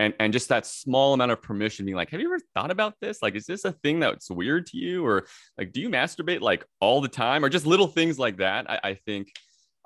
And 0.00 0.14
and 0.18 0.32
just 0.32 0.48
that 0.48 0.66
small 0.66 1.14
amount 1.14 1.30
of 1.30 1.40
permission 1.40 1.84
being 1.84 1.96
like, 1.96 2.10
have 2.10 2.20
you 2.20 2.26
ever 2.26 2.40
thought 2.54 2.72
about 2.72 2.94
this? 3.00 3.22
Like, 3.22 3.36
is 3.36 3.46
this 3.46 3.64
a 3.64 3.72
thing 3.72 4.00
that's 4.00 4.30
weird 4.30 4.66
to 4.68 4.78
you? 4.78 5.06
Or 5.06 5.26
like, 5.56 5.72
do 5.72 5.80
you 5.80 5.90
masturbate 5.90 6.40
like 6.40 6.64
all 6.80 7.00
the 7.00 7.08
time? 7.08 7.44
Or 7.44 7.48
just 7.48 7.66
little 7.66 7.86
things 7.86 8.18
like 8.18 8.38
that, 8.38 8.68
I, 8.68 8.80
I 8.82 8.94
think 8.94 9.32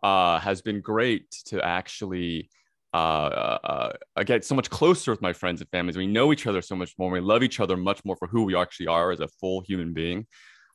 uh, 0.02 0.38
has 0.38 0.62
been 0.62 0.80
great 0.80 1.30
to 1.46 1.60
actually 1.62 2.48
uh, 2.94 3.58
uh, 3.64 3.92
I 4.14 4.22
get 4.22 4.44
so 4.44 4.54
much 4.54 4.70
closer 4.70 5.10
with 5.10 5.20
my 5.20 5.32
friends 5.32 5.60
and 5.60 5.68
families. 5.70 5.96
We 5.96 6.06
know 6.06 6.32
each 6.32 6.46
other 6.46 6.62
so 6.62 6.76
much 6.76 6.94
more. 6.96 7.10
We 7.10 7.18
love 7.20 7.42
each 7.42 7.58
other 7.58 7.76
much 7.76 8.04
more 8.04 8.14
for 8.14 8.28
who 8.28 8.44
we 8.44 8.54
actually 8.54 8.86
are 8.86 9.10
as 9.10 9.18
a 9.18 9.26
full 9.26 9.62
human 9.62 9.92
being. 9.92 10.26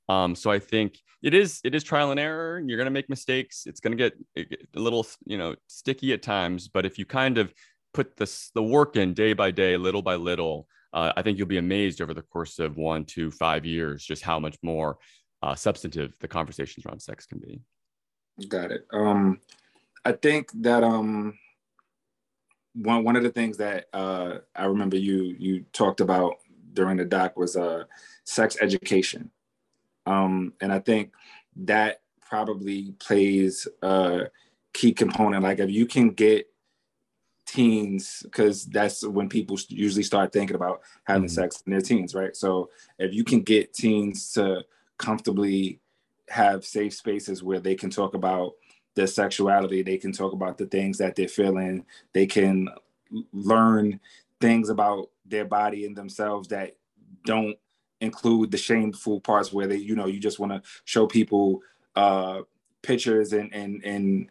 Um, 0.10 0.36
so 0.36 0.52
I 0.52 0.60
think 0.60 1.00
it 1.24 1.34
is 1.34 1.62
it 1.64 1.74
is 1.74 1.84
trial 1.84 2.12
and 2.12 2.20
error. 2.20 2.62
You're 2.66 2.78
gonna 2.78 2.90
make 2.90 3.10
mistakes. 3.10 3.64
It's 3.66 3.80
gonna 3.80 3.96
get 3.96 4.18
a 4.36 4.46
little 4.74 5.08
you 5.26 5.38
know 5.38 5.56
sticky 5.68 6.12
at 6.12 6.22
times. 6.22 6.68
But 6.68 6.86
if 6.86 7.00
you 7.00 7.06
kind 7.06 7.38
of 7.38 7.54
put 7.94 8.18
this 8.18 8.52
the 8.54 8.64
work 8.64 8.98
in 8.98 9.14
day 9.14 9.32
by 9.32 9.52
day, 9.52 9.78
little 9.78 10.02
by 10.02 10.16
little, 10.16 10.68
uh, 10.92 11.14
I 11.16 11.22
think 11.22 11.38
you'll 11.38 11.48
be 11.48 11.58
amazed 11.58 12.02
over 12.02 12.14
the 12.14 12.24
course 12.24 12.60
of 12.60 12.76
one, 12.76 13.06
two, 13.06 13.32
five 13.32 13.66
years 13.66 14.04
just 14.04 14.24
how 14.24 14.40
much 14.40 14.58
more 14.62 14.98
uh, 15.42 15.56
substantive 15.56 16.18
the 16.20 16.28
conversations 16.28 16.86
around 16.86 17.00
sex 17.00 17.26
can 17.26 17.40
be. 17.40 17.62
Got 18.50 18.72
it. 18.72 18.86
Um, 18.92 19.40
I 20.04 20.12
think 20.12 20.50
that 20.62 20.84
um 20.84 21.38
one 22.82 23.04
one 23.04 23.16
of 23.16 23.24
the 23.24 23.30
things 23.30 23.58
that 23.58 23.88
uh, 23.94 24.40
I 24.56 24.66
remember 24.66 24.98
you 24.98 25.36
you 25.38 25.66
talked 25.74 26.02
about 26.02 26.36
during 26.74 26.98
the 26.98 27.06
doc 27.06 27.38
was 27.38 27.56
uh, 27.56 27.84
sex 28.24 28.58
education, 28.62 29.32
um, 30.06 30.54
and 30.62 30.72
I 30.72 30.80
think 30.80 31.14
that 31.58 32.02
probably 32.22 32.94
plays 33.00 33.68
a 33.82 34.28
key 34.74 34.94
component. 34.94 35.44
Like 35.44 35.60
if 35.60 35.70
you 35.70 35.86
can 35.86 36.12
get 36.12 36.48
teens, 37.46 38.22
because 38.24 38.66
that's 38.66 39.06
when 39.06 39.28
people 39.28 39.58
usually 39.68 40.04
start 40.04 40.32
thinking 40.32 40.56
about 40.56 40.82
having 41.04 41.24
mm-hmm. 41.24 41.34
sex 41.34 41.62
in 41.66 41.72
their 41.72 41.82
teens, 41.82 42.14
right? 42.14 42.36
So 42.36 42.70
if 43.00 43.14
you 43.14 43.24
can 43.24 43.42
get 43.42 43.74
teens 43.74 44.32
to 44.34 44.64
comfortably 44.98 45.80
have 46.30 46.64
safe 46.64 46.94
spaces 46.94 47.42
where 47.42 47.60
they 47.60 47.76
can 47.76 47.90
talk 47.90 48.14
about 48.14 48.54
their 49.00 49.08
sexuality. 49.08 49.82
They 49.82 49.98
can 49.98 50.12
talk 50.12 50.34
about 50.34 50.58
the 50.58 50.66
things 50.66 50.98
that 50.98 51.16
they're 51.16 51.30
feeling. 51.30 51.86
They 52.12 52.26
can 52.28 52.68
learn 53.32 54.02
things 54.42 54.68
about 54.68 55.10
their 55.26 55.46
body 55.46 55.86
and 55.86 55.96
themselves 55.96 56.50
that 56.50 56.76
don't 57.24 57.58
include 58.02 58.52
the 58.52 58.58
shameful 58.58 59.22
parts 59.22 59.54
where 59.54 59.68
they, 59.68 59.78
you 59.78 59.96
know, 59.96 60.06
you 60.06 60.20
just 60.20 60.38
want 60.38 60.52
to 60.52 60.62
show 60.84 61.08
people 61.08 61.62
uh, 61.96 62.42
pictures 62.82 63.32
and 63.32 63.54
and 63.54 63.82
and 63.86 64.30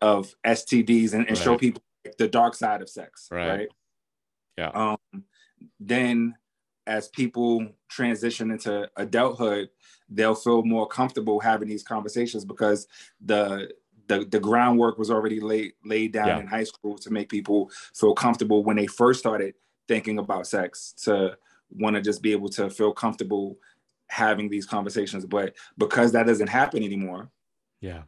of 0.00 0.34
STDs 0.46 1.12
and, 1.12 1.28
and 1.28 1.36
right. 1.36 1.44
show 1.44 1.58
people 1.58 1.82
the 2.16 2.28
dark 2.28 2.54
side 2.54 2.80
of 2.80 2.88
sex, 2.88 3.28
right? 3.30 3.48
right? 3.48 3.68
Yeah. 4.56 4.68
Um, 4.68 5.24
then 5.78 6.34
as 6.86 7.08
people 7.08 7.66
transition 7.90 8.50
into 8.50 8.88
adulthood, 8.96 9.68
they'll 10.08 10.34
feel 10.34 10.62
more 10.62 10.86
comfortable 10.86 11.38
having 11.38 11.68
these 11.68 11.82
conversations 11.82 12.46
because 12.46 12.86
the 13.20 13.70
the, 14.08 14.24
the 14.24 14.40
groundwork 14.40 14.98
was 14.98 15.10
already 15.10 15.40
laid 15.40 15.72
laid 15.84 16.12
down 16.12 16.28
yeah. 16.28 16.38
in 16.40 16.46
high 16.46 16.64
school 16.64 16.96
to 16.98 17.12
make 17.12 17.28
people 17.28 17.70
feel 17.94 18.14
comfortable 18.14 18.64
when 18.64 18.76
they 18.76 18.86
first 18.86 19.18
started 19.18 19.54
thinking 19.88 20.18
about 20.18 20.46
sex 20.46 20.94
to 21.04 21.36
want 21.70 21.96
to 21.96 22.02
just 22.02 22.22
be 22.22 22.32
able 22.32 22.48
to 22.48 22.70
feel 22.70 22.92
comfortable 22.92 23.56
having 24.08 24.48
these 24.48 24.66
conversations 24.66 25.26
but 25.26 25.54
because 25.78 26.12
that 26.12 26.26
doesn't 26.26 26.48
happen 26.48 26.82
anymore 26.82 27.30
yeah 27.80 28.02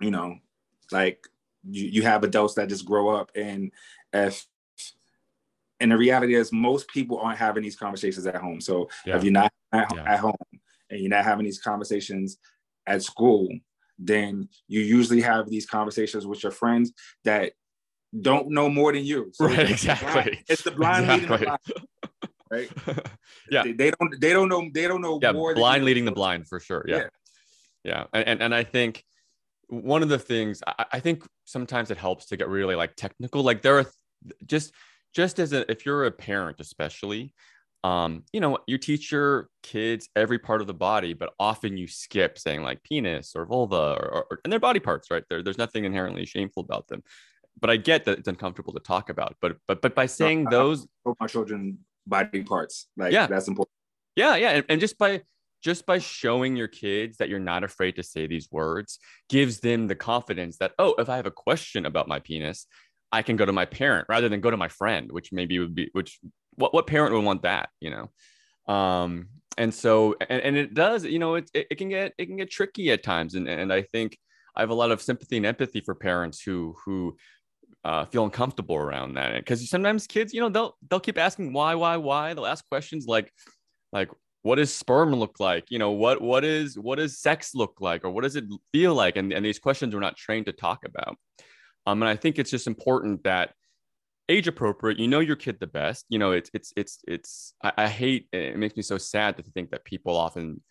you 0.00 0.10
know 0.10 0.36
like 0.92 1.26
you, 1.68 1.86
you 1.86 2.02
have 2.02 2.24
adults 2.24 2.54
that 2.54 2.68
just 2.68 2.84
grow 2.84 3.08
up 3.08 3.30
and 3.34 3.70
if 4.12 4.46
and 5.80 5.92
the 5.92 5.96
reality 5.96 6.34
is 6.34 6.52
most 6.52 6.88
people 6.88 7.18
aren't 7.18 7.38
having 7.38 7.62
these 7.62 7.76
conversations 7.76 8.26
at 8.26 8.36
home 8.36 8.60
so 8.60 8.88
yeah. 9.06 9.16
if 9.16 9.24
you're 9.24 9.32
not 9.32 9.50
at, 9.72 9.90
yeah. 9.94 10.12
at 10.12 10.20
home 10.20 10.34
and 10.90 11.00
you're 11.00 11.08
not 11.08 11.24
having 11.24 11.44
these 11.44 11.60
conversations 11.60 12.38
at 12.86 13.02
school 13.02 13.48
then 14.00 14.48
you 14.66 14.80
usually 14.80 15.20
have 15.20 15.48
these 15.48 15.66
conversations 15.66 16.26
with 16.26 16.42
your 16.42 16.52
friends 16.52 16.92
that 17.24 17.52
don't 18.18 18.48
know 18.48 18.68
more 18.68 18.92
than 18.92 19.04
you. 19.04 19.30
So 19.32 19.46
right, 19.46 19.58
it's 19.60 19.70
exactly. 19.70 20.42
The 20.46 20.52
it's 20.52 20.62
the 20.62 20.70
blind 20.72 21.04
exactly. 21.04 21.46
leading 21.46 21.48
the 22.00 22.08
blind, 22.50 22.70
right? 22.86 23.06
yeah, 23.50 23.62
they, 23.62 23.72
they, 23.72 23.90
don't 23.90 24.20
they 24.20 24.32
don't 24.32 24.48
know 24.48 24.68
they 24.72 24.88
don't 24.88 25.00
know 25.00 25.18
yeah, 25.22 25.32
more. 25.32 25.54
Blind 25.54 25.84
leading 25.84 26.04
the 26.04 26.12
blind 26.12 26.48
for 26.48 26.58
sure. 26.58 26.84
Yeah, 26.88 26.96
yeah, 26.96 27.08
yeah. 27.84 28.04
And, 28.12 28.28
and 28.28 28.42
and 28.42 28.54
I 28.54 28.64
think 28.64 29.04
one 29.68 30.02
of 30.02 30.08
the 30.08 30.18
things 30.18 30.62
I, 30.66 30.86
I 30.94 31.00
think 31.00 31.24
sometimes 31.44 31.90
it 31.90 31.98
helps 31.98 32.26
to 32.26 32.36
get 32.36 32.48
really 32.48 32.74
like 32.74 32.96
technical. 32.96 33.42
Like 33.42 33.62
there 33.62 33.78
are 33.78 33.86
just 34.46 34.72
just 35.14 35.38
as 35.38 35.52
a, 35.52 35.70
if 35.70 35.86
you're 35.86 36.06
a 36.06 36.10
parent 36.10 36.60
especially 36.60 37.34
um, 37.82 38.24
you 38.32 38.40
know, 38.40 38.58
you 38.66 38.78
teach 38.78 39.10
your 39.10 39.48
kids 39.62 40.08
every 40.14 40.38
part 40.38 40.60
of 40.60 40.66
the 40.66 40.74
body, 40.74 41.14
but 41.14 41.32
often 41.38 41.76
you 41.76 41.86
skip 41.86 42.38
saying 42.38 42.62
like 42.62 42.82
penis 42.82 43.32
or 43.34 43.46
vulva 43.46 43.96
or, 43.98 44.26
or 44.30 44.40
and 44.44 44.52
their 44.52 44.60
body 44.60 44.80
parts, 44.80 45.10
right? 45.10 45.24
There, 45.30 45.42
there's 45.42 45.58
nothing 45.58 45.84
inherently 45.84 46.26
shameful 46.26 46.62
about 46.62 46.88
them. 46.88 47.02
But 47.58 47.70
I 47.70 47.76
get 47.76 48.04
that 48.04 48.18
it's 48.18 48.28
uncomfortable 48.28 48.74
to 48.74 48.80
talk 48.80 49.08
about. 49.08 49.36
But 49.40 49.56
but 49.66 49.80
but 49.80 49.94
by 49.94 50.06
saying 50.06 50.44
no, 50.44 50.50
those 50.50 50.86
my 51.18 51.26
children 51.26 51.78
body 52.06 52.42
parts, 52.42 52.88
like 52.96 53.12
yeah, 53.12 53.26
that's 53.26 53.48
important. 53.48 53.72
Yeah, 54.14 54.36
yeah. 54.36 54.50
And, 54.50 54.64
and 54.68 54.80
just 54.80 54.98
by 54.98 55.22
just 55.62 55.86
by 55.86 55.98
showing 55.98 56.56
your 56.56 56.68
kids 56.68 57.18
that 57.18 57.28
you're 57.28 57.38
not 57.38 57.64
afraid 57.64 57.96
to 57.96 58.02
say 58.02 58.26
these 58.26 58.48
words 58.50 58.98
gives 59.28 59.60
them 59.60 59.86
the 59.86 59.94
confidence 59.94 60.56
that, 60.58 60.72
oh, 60.78 60.94
if 60.98 61.08
I 61.08 61.16
have 61.16 61.26
a 61.26 61.30
question 61.30 61.84
about 61.84 62.08
my 62.08 62.18
penis, 62.18 62.66
I 63.12 63.22
can 63.22 63.36
go 63.36 63.44
to 63.44 63.52
my 63.52 63.66
parent 63.66 64.06
rather 64.08 64.28
than 64.28 64.40
go 64.40 64.50
to 64.50 64.56
my 64.56 64.68
friend, 64.68 65.10
which 65.12 65.32
maybe 65.32 65.58
would 65.58 65.74
be 65.74 65.90
which 65.92 66.18
what 66.60 66.74
what 66.74 66.86
parent 66.86 67.12
would 67.14 67.24
want 67.24 67.42
that, 67.42 67.70
you 67.80 67.90
know? 67.90 68.72
Um, 68.72 69.28
and 69.58 69.72
so 69.72 70.16
and, 70.20 70.42
and 70.42 70.56
it 70.56 70.74
does, 70.74 71.04
you 71.04 71.18
know, 71.18 71.36
it, 71.36 71.50
it, 71.54 71.66
it 71.70 71.74
can 71.76 71.88
get 71.88 72.12
it 72.18 72.26
can 72.26 72.36
get 72.36 72.50
tricky 72.50 72.90
at 72.90 73.02
times. 73.02 73.34
And 73.34 73.48
and 73.48 73.72
I 73.72 73.82
think 73.82 74.18
I 74.54 74.60
have 74.60 74.70
a 74.70 74.74
lot 74.74 74.90
of 74.90 75.02
sympathy 75.02 75.36
and 75.36 75.46
empathy 75.46 75.80
for 75.80 75.94
parents 75.94 76.40
who 76.42 76.76
who 76.84 77.16
uh, 77.84 78.04
feel 78.04 78.24
uncomfortable 78.24 78.76
around 78.76 79.14
that 79.14 79.34
because 79.34 79.68
sometimes 79.68 80.06
kids, 80.06 80.34
you 80.34 80.40
know, 80.40 80.48
they'll 80.48 80.76
they'll 80.88 81.00
keep 81.00 81.18
asking 81.18 81.52
why, 81.52 81.74
why, 81.74 81.96
why. 81.96 82.34
They'll 82.34 82.46
ask 82.46 82.66
questions 82.68 83.06
like 83.06 83.32
like 83.92 84.10
what 84.42 84.56
does 84.56 84.72
sperm 84.72 85.14
look 85.14 85.38
like 85.38 85.70
you 85.70 85.78
know 85.78 85.90
what 85.90 86.22
what 86.22 86.44
is 86.44 86.78
what 86.78 86.96
does 86.96 87.18
sex 87.18 87.54
look 87.54 87.78
like 87.80 88.04
or 88.04 88.10
what 88.10 88.22
does 88.22 88.36
it 88.36 88.44
feel 88.72 88.94
like 88.94 89.16
and, 89.16 89.32
and 89.32 89.44
these 89.44 89.58
questions 89.58 89.94
we're 89.94 90.00
not 90.00 90.16
trained 90.16 90.46
to 90.46 90.52
talk 90.52 90.84
about 90.86 91.16
um, 91.86 92.02
and 92.02 92.08
I 92.08 92.16
think 92.16 92.38
it's 92.38 92.50
just 92.50 92.66
important 92.66 93.24
that 93.24 93.52
age 94.30 94.48
appropriate, 94.48 94.98
you 94.98 95.08
know 95.08 95.20
your 95.20 95.36
kid 95.36 95.58
the 95.60 95.66
best. 95.66 96.06
You 96.08 96.18
know, 96.18 96.32
it's 96.32 96.50
it's 96.54 96.72
it's 96.76 96.98
it's 97.06 97.54
I, 97.62 97.72
I 97.76 97.88
hate 97.88 98.28
it 98.32 98.56
makes 98.56 98.76
me 98.76 98.82
so 98.82 98.96
sad 98.96 99.36
to 99.36 99.42
think 99.42 99.70
that 99.70 99.84
people 99.84 100.16
often 100.16 100.62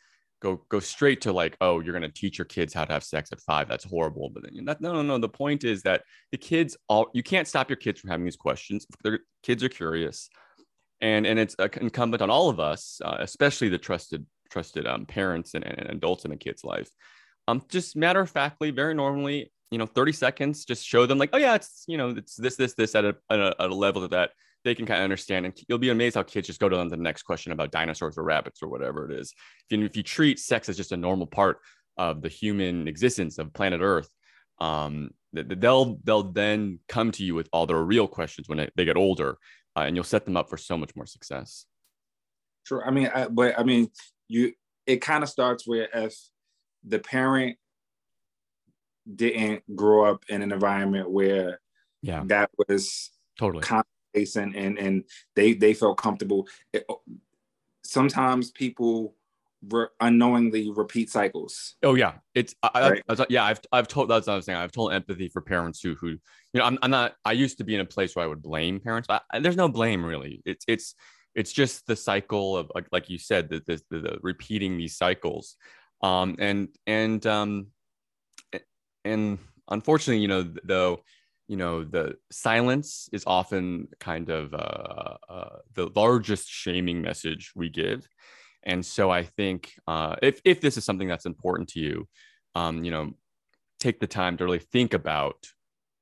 go 0.42 0.62
go 0.70 0.80
straight 0.80 1.22
to 1.22 1.34
like, 1.34 1.58
oh, 1.62 1.80
you're 1.82 1.94
gonna 1.94 2.10
teach 2.10 2.38
your 2.38 2.46
kids 2.46 2.74
how 2.74 2.86
to 2.86 2.94
have 2.94 3.04
sex 3.04 3.32
at 3.32 3.42
five. 3.42 3.68
That's 3.68 3.84
horrible. 3.84 4.30
But 4.30 4.44
then 4.44 4.66
no, 4.80 4.94
no, 4.94 5.02
no. 5.02 5.18
The 5.18 5.30
point 5.30 5.64
is 5.64 5.84
that 5.84 6.04
the 6.32 6.38
kids 6.38 6.78
all 6.88 7.10
you 7.14 7.22
can't 7.22 7.48
stop 7.48 7.70
your 7.70 7.78
kids 7.78 8.00
from 8.00 8.10
having 8.10 8.26
these 8.26 8.38
questions. 8.38 8.88
Their 9.04 9.20
kids 9.44 9.64
are 9.64 9.70
curious, 9.70 10.30
and 11.02 11.28
and 11.28 11.38
it's 11.38 11.56
incumbent 11.82 12.22
on 12.22 12.30
all 12.30 12.50
of 12.50 12.60
us, 12.60 13.02
uh, 13.04 13.18
especially 13.20 13.70
the 13.70 13.78
trusted 13.78 14.26
trusted 14.50 14.88
um, 14.88 15.06
parents 15.06 15.54
and, 15.54 15.64
and 15.64 15.90
adults 15.90 16.26
in 16.26 16.32
a 16.32 16.38
kid's 16.38 16.64
life. 16.64 16.90
Um, 17.48 17.64
just 17.70 17.96
matter 17.96 18.22
of 18.22 18.30
factly, 18.30 18.72
very 18.72 18.94
normally 18.94 19.52
you 19.72 19.78
know 19.78 19.86
30 19.86 20.12
seconds 20.14 20.66
just 20.66 20.86
show 20.86 21.06
them 21.06 21.18
like 21.18 21.30
oh 21.34 21.38
yeah 21.38 21.56
it's 21.56 21.84
you 21.88 21.98
know 21.98 22.10
it's 22.10 22.36
this 22.36 22.56
this 22.56 22.74
this 22.74 22.96
at 22.96 23.06
a, 23.06 23.16
at 23.30 23.40
a, 23.40 23.56
at 23.60 23.70
a 23.70 23.76
level 23.76 24.08
that 24.08 24.32
they 24.66 24.76
can 24.76 24.86
kind 24.86 25.00
of 25.00 25.06
understand. 25.06 25.46
And 25.46 25.58
you'll 25.70 25.78
be 25.78 25.90
amazed 25.90 26.16
how 26.16 26.24
kids 26.24 26.48
just 26.48 26.60
go 26.60 26.68
to 26.68 26.86
the 26.90 26.98
next 26.98 27.24
question 27.24 27.54
about 27.54 27.72
dinosaurs 27.72 28.18
or 28.18 28.24
rabbits 28.24 28.62
or 28.62 28.68
whatever 28.68 29.10
it 29.10 29.18
is. 29.18 29.34
If 29.70 29.80
you, 29.80 29.86
if 29.86 29.96
you 29.96 30.04
treat 30.04 30.38
sex 30.38 30.68
as 30.68 30.76
just 30.76 30.92
a 30.92 30.98
normal 30.98 31.28
part 31.28 31.60
of 31.96 32.22
the 32.22 32.28
human 32.28 32.86
existence 32.86 33.38
of 33.38 33.54
planet 33.54 33.80
earth 33.82 34.10
um, 34.62 35.12
they'll 35.34 36.00
they'll 36.04 36.24
then 36.24 36.80
come 36.88 37.12
to 37.12 37.24
you 37.24 37.36
with 37.36 37.48
all 37.54 37.66
their 37.66 37.82
real 37.84 38.08
questions 38.08 38.50
when 38.50 38.58
they, 38.58 38.70
they 38.76 38.86
get 38.86 38.98
older 38.98 39.38
uh, 39.76 39.82
and 39.82 39.96
you'll 39.96 40.04
set 40.04 40.26
them 40.26 40.36
up 40.36 40.50
for 40.50 40.58
so 40.58 40.78
much 40.78 40.96
more 40.96 41.06
success. 41.06 41.66
Sure 42.66 42.86
I 42.86 42.92
mean, 42.92 43.10
I, 43.14 43.28
but 43.28 43.58
I 43.58 43.64
mean, 43.64 43.90
you. 44.28 44.54
It 44.86 45.02
kind 45.02 45.24
of 45.24 45.30
starts 45.30 45.68
where 45.68 45.88
if 45.94 46.16
the 46.84 46.98
parent 46.98 47.58
didn't 49.16 49.64
grow 49.76 50.12
up 50.12 50.24
in 50.30 50.42
an 50.42 50.52
environment 50.52 51.10
where 51.10 51.60
yeah 52.02 52.24
that 52.26 52.50
was 52.68 53.12
totally 53.38 53.64
and 54.14 54.56
and 54.56 54.78
and 54.78 55.04
they 55.36 55.54
they 55.54 55.74
felt 55.74 55.98
comfortable. 55.98 56.48
It, 56.74 56.86
sometimes 57.84 58.52
people 58.52 59.16
re- 59.68 59.88
unknowingly 60.00 60.72
repeat 60.72 61.10
cycles. 61.10 61.76
Oh 61.84 61.96
yeah, 61.96 62.14
it's 62.36 62.56
I, 62.64 62.90
right? 62.90 63.04
I, 63.10 63.14
I, 63.14 63.26
yeah. 63.30 63.44
I've 63.46 63.62
I've 63.72 63.88
told 63.88 64.10
that's 64.10 64.28
what 64.28 64.34
I 64.34 64.36
was 64.36 64.46
saying. 64.46 64.58
I've 64.58 64.72
told 64.72 64.94
empathy 64.94 65.30
for 65.30 65.42
parents 65.42 65.82
who 65.82 65.96
who 65.96 66.08
you 66.10 66.20
know 66.54 66.64
I'm 66.64 66.78
I'm 66.82 66.92
not. 66.92 67.16
I 67.26 67.34
used 67.34 67.58
to 67.60 67.64
be 67.64 67.76
in 67.76 67.82
a 67.82 67.86
place 67.86 68.16
where 68.16 68.26
I 68.26 68.28
would 68.28 68.42
blame 68.42 68.80
parents, 68.80 69.08
but 69.08 69.24
I, 69.32 69.40
there's 69.40 69.58
no 69.58 69.70
blame 69.70 70.04
really. 70.04 70.42
It's 70.46 70.66
it's 70.68 70.96
it's 71.36 71.52
just 71.52 71.86
the 71.86 71.96
cycle 71.96 72.58
of 72.58 72.72
like, 72.74 72.88
like 72.92 73.10
you 73.10 73.20
said 73.20 73.50
the, 73.50 73.62
the, 73.68 73.82
the, 73.92 74.00
the 74.00 74.18
repeating 74.22 74.78
these 74.78 74.98
cycles, 74.98 75.56
um 76.02 76.36
and 76.40 76.70
and 76.88 77.26
um 77.28 77.68
and 79.10 79.40
unfortunately 79.70 80.22
you 80.22 80.28
know 80.28 80.44
though 80.64 81.02
you 81.48 81.58
know 81.58 81.84
the 81.84 82.16
silence 82.32 83.10
is 83.12 83.24
often 83.26 83.88
kind 84.00 84.30
of 84.30 84.54
uh, 84.54 85.18
uh, 85.28 85.58
the 85.74 85.90
largest 85.96 86.48
shaming 86.48 87.02
message 87.02 87.52
we 87.56 87.70
give. 87.70 88.08
And 88.64 88.86
so 88.86 89.10
i 89.10 89.24
think 89.24 89.74
uh, 89.88 90.16
if, 90.22 90.42
if 90.46 90.62
this 90.62 90.78
is 90.78 90.86
something 90.86 91.08
that's 91.08 91.26
important 91.26 91.70
to 91.70 91.80
you 91.80 92.08
um, 92.56 92.84
you 92.84 92.92
know 92.92 93.14
take 93.80 94.00
the 94.00 94.08
time 94.08 94.38
to 94.38 94.44
really 94.44 94.60
think 94.60 94.94
about 94.94 95.48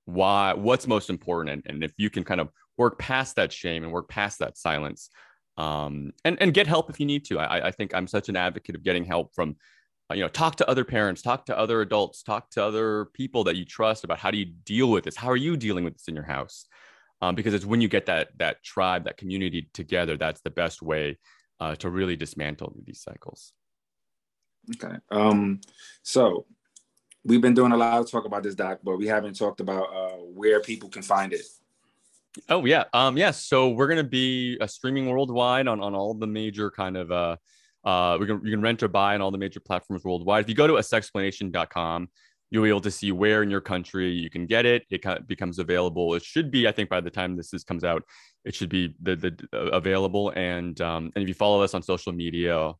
why 0.06 0.54
what's 0.54 0.88
most 0.88 1.10
important 1.10 1.50
and, 1.54 1.63
and 1.67 1.84
if 1.84 1.93
you 1.98 2.10
can 2.10 2.24
kind 2.24 2.41
of 2.41 2.50
work 2.78 2.98
past 2.98 3.36
that 3.36 3.52
shame 3.54 3.84
and 3.84 3.93
work 3.93 4.10
past 4.10 4.39
that 4.39 4.58
silence 4.58 5.10
um, 5.58 6.13
and 6.26 6.38
and 6.41 6.54
get 6.54 6.67
help 6.67 6.89
if 6.89 7.00
you 7.00 7.06
need 7.06 7.26
to. 7.26 7.39
I, 7.39 7.67
I 7.67 7.72
think 7.72 7.93
i'm 7.93 8.08
such 8.08 8.28
an 8.30 8.36
advocate 8.36 8.76
of 8.76 8.84
getting 8.84 9.06
help 9.06 9.34
from 9.34 9.56
you 10.13 10.22
know 10.22 10.30
talk 10.30 10.56
to 10.56 10.70
other 10.70 10.86
parents 10.86 11.22
talk 11.22 11.46
to 11.46 11.58
other 11.58 11.82
adults 11.82 12.24
talk 12.24 12.50
to 12.52 12.63
other 12.63 13.06
people 13.13 13.43
that 13.43 13.58
you 13.58 13.65
trust 13.65 14.04
about 14.04 14.17
how 14.17 14.32
do 14.32 14.38
you 14.38 14.46
deal 14.46 14.89
with 14.89 15.04
this? 15.04 15.15
How 15.15 15.30
are 15.30 15.38
you 15.38 15.58
dealing 15.58 15.84
with 15.84 15.93
this 15.93 16.08
in 16.08 16.15
your 16.15 16.24
house? 16.24 16.65
Um, 17.22 17.36
because 17.36 17.54
it's 17.54 17.65
when 17.65 17.82
you 17.82 17.88
get 17.88 18.06
that 18.06 18.30
that 18.38 18.63
tribe 18.63 19.06
that 19.06 19.17
community 19.17 19.70
together 19.74 20.17
that's 20.17 20.41
the 20.41 20.50
best 20.50 20.82
way 20.82 21.17
uh, 21.60 21.76
to 21.78 21.89
really 21.89 22.15
dismantle 22.15 22.74
these 22.86 23.02
cycles. 23.02 23.54
Okay 24.76 24.96
um, 25.12 25.60
so 26.04 26.46
we've 27.26 27.41
been 27.41 27.54
doing 27.54 27.74
a 27.74 27.78
lot 27.78 28.00
of 28.00 28.10
talk 28.10 28.26
about 28.26 28.43
this 28.43 28.56
doc 28.56 28.80
but 28.84 28.98
we 28.98 29.08
haven't 29.08 29.38
talked 29.38 29.60
about 29.60 29.88
uh, 29.93 30.17
where 30.17 30.62
people 30.62 30.89
can 30.89 31.02
find 31.02 31.34
it. 31.34 31.46
Oh 32.48 32.63
yeah 32.65 32.86
um 32.93 33.17
yeah 33.17 33.32
so 33.32 33.70
we're 33.70 33.88
going 33.88 33.98
to 33.98 34.04
be 34.04 34.58
uh, 34.62 34.67
streaming 34.67 35.10
worldwide 35.10 35.67
on 35.67 35.82
on 35.82 35.96
all 35.96 36.13
the 36.13 36.28
major 36.28 36.72
kind 36.72 36.96
of 36.96 37.38
uh 37.88 38.17
we 38.19 38.26
can, 38.28 38.41
you 38.43 38.52
can 38.52 38.62
rent 38.62 38.84
or 38.84 38.89
buy 39.00 39.15
on 39.15 39.21
all 39.21 39.32
the 39.32 39.38
major 39.38 39.60
platforms 39.60 40.04
worldwide. 40.04 40.43
If 40.43 40.50
you 40.50 40.56
go 40.56 40.67
to 40.67 40.78
a 40.78 40.82
sexplanation.com, 40.82 42.10
you'll 42.50 42.63
be 42.63 42.69
able 42.69 42.82
to 42.82 42.91
see 42.91 43.12
where 43.12 43.43
in 43.43 43.50
your 43.50 43.62
country 43.62 44.10
you 44.10 44.30
can 44.30 44.45
get 44.45 44.65
it. 44.65 44.86
It 44.89 45.28
becomes 45.28 45.60
available. 45.60 46.13
It 46.13 46.23
should 46.23 46.50
be, 46.52 46.67
I 46.67 46.71
think, 46.71 46.89
by 46.89 47.02
the 47.02 47.10
time 47.10 47.36
this 47.36 47.54
is, 47.54 47.63
comes 47.63 47.84
out, 47.84 48.04
it 48.45 48.56
should 48.56 48.69
be 48.69 48.95
the, 49.02 49.15
the 49.15 49.47
uh, 49.54 49.71
available. 49.82 50.32
And 50.36 50.80
um, 50.82 51.12
and 51.15 51.23
if 51.23 51.28
you 51.28 51.34
follow 51.34 51.62
us 51.62 51.73
on 51.73 51.82
social 51.82 52.13
media 52.13 52.73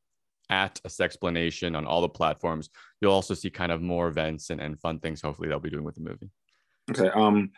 at 0.50 0.80
a 0.86 0.90
sexplanation 0.90 1.76
on 1.76 1.86
all 1.86 2.02
the 2.02 2.10
platforms, 2.10 2.70
you'll 3.02 3.12
also 3.12 3.34
see 3.34 3.50
kind 3.50 3.72
of 3.72 3.82
more 3.82 4.08
events 4.08 4.50
and, 4.50 4.62
and 4.62 4.80
fun 4.80 5.00
things. 5.00 5.22
Hopefully, 5.22 5.50
they'll 5.50 5.60
be 5.60 5.70
doing 5.70 5.84
with 5.84 5.96
the 5.96 6.02
movie. 6.02 6.30
Okay. 6.92 7.10
Um, 7.10 7.52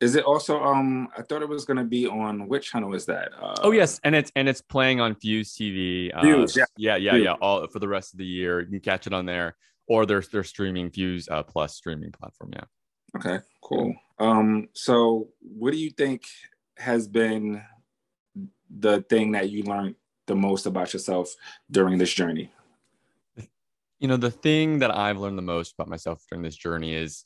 is 0.00 0.16
it 0.16 0.24
also 0.24 0.62
um 0.62 1.08
I 1.16 1.22
thought 1.22 1.42
it 1.42 1.48
was 1.48 1.64
gonna 1.64 1.84
be 1.84 2.06
on 2.06 2.48
which 2.48 2.70
channel 2.70 2.94
is 2.94 3.06
that? 3.06 3.30
Uh, 3.40 3.54
oh 3.62 3.70
yes, 3.70 4.00
and 4.04 4.14
it's 4.14 4.30
and 4.36 4.48
it's 4.48 4.60
playing 4.60 5.00
on 5.00 5.14
Fuse 5.14 5.54
TV. 5.54 6.10
Uh, 6.14 6.20
Fuse, 6.22 6.56
yeah. 6.56 6.64
Yeah, 6.76 6.96
yeah, 6.96 7.12
Fuse. 7.12 7.24
yeah. 7.24 7.32
All 7.34 7.66
for 7.68 7.78
the 7.78 7.88
rest 7.88 8.12
of 8.12 8.18
the 8.18 8.26
year. 8.26 8.60
You 8.60 8.66
can 8.66 8.80
catch 8.80 9.06
it 9.06 9.12
on 9.12 9.26
there. 9.26 9.56
Or 9.86 10.06
they're 10.06 10.22
they're 10.22 10.44
streaming 10.44 10.90
Fuse 10.90 11.28
uh, 11.30 11.42
plus 11.42 11.74
streaming 11.74 12.12
platform. 12.12 12.52
Yeah. 12.54 12.64
Okay, 13.16 13.38
cool. 13.62 13.94
Um, 14.18 14.68
so 14.72 15.28
what 15.40 15.72
do 15.72 15.78
you 15.78 15.90
think 15.90 16.24
has 16.76 17.06
been 17.06 17.62
the 18.76 19.02
thing 19.02 19.32
that 19.32 19.50
you 19.50 19.62
learned 19.62 19.94
the 20.26 20.34
most 20.34 20.66
about 20.66 20.92
yourself 20.92 21.34
during 21.70 21.98
this 21.98 22.12
journey? 22.12 22.50
You 24.00 24.08
know, 24.08 24.16
the 24.16 24.30
thing 24.30 24.80
that 24.80 24.94
I've 24.94 25.18
learned 25.18 25.38
the 25.38 25.42
most 25.42 25.74
about 25.74 25.88
myself 25.88 26.22
during 26.28 26.42
this 26.42 26.56
journey 26.56 26.94
is 26.94 27.24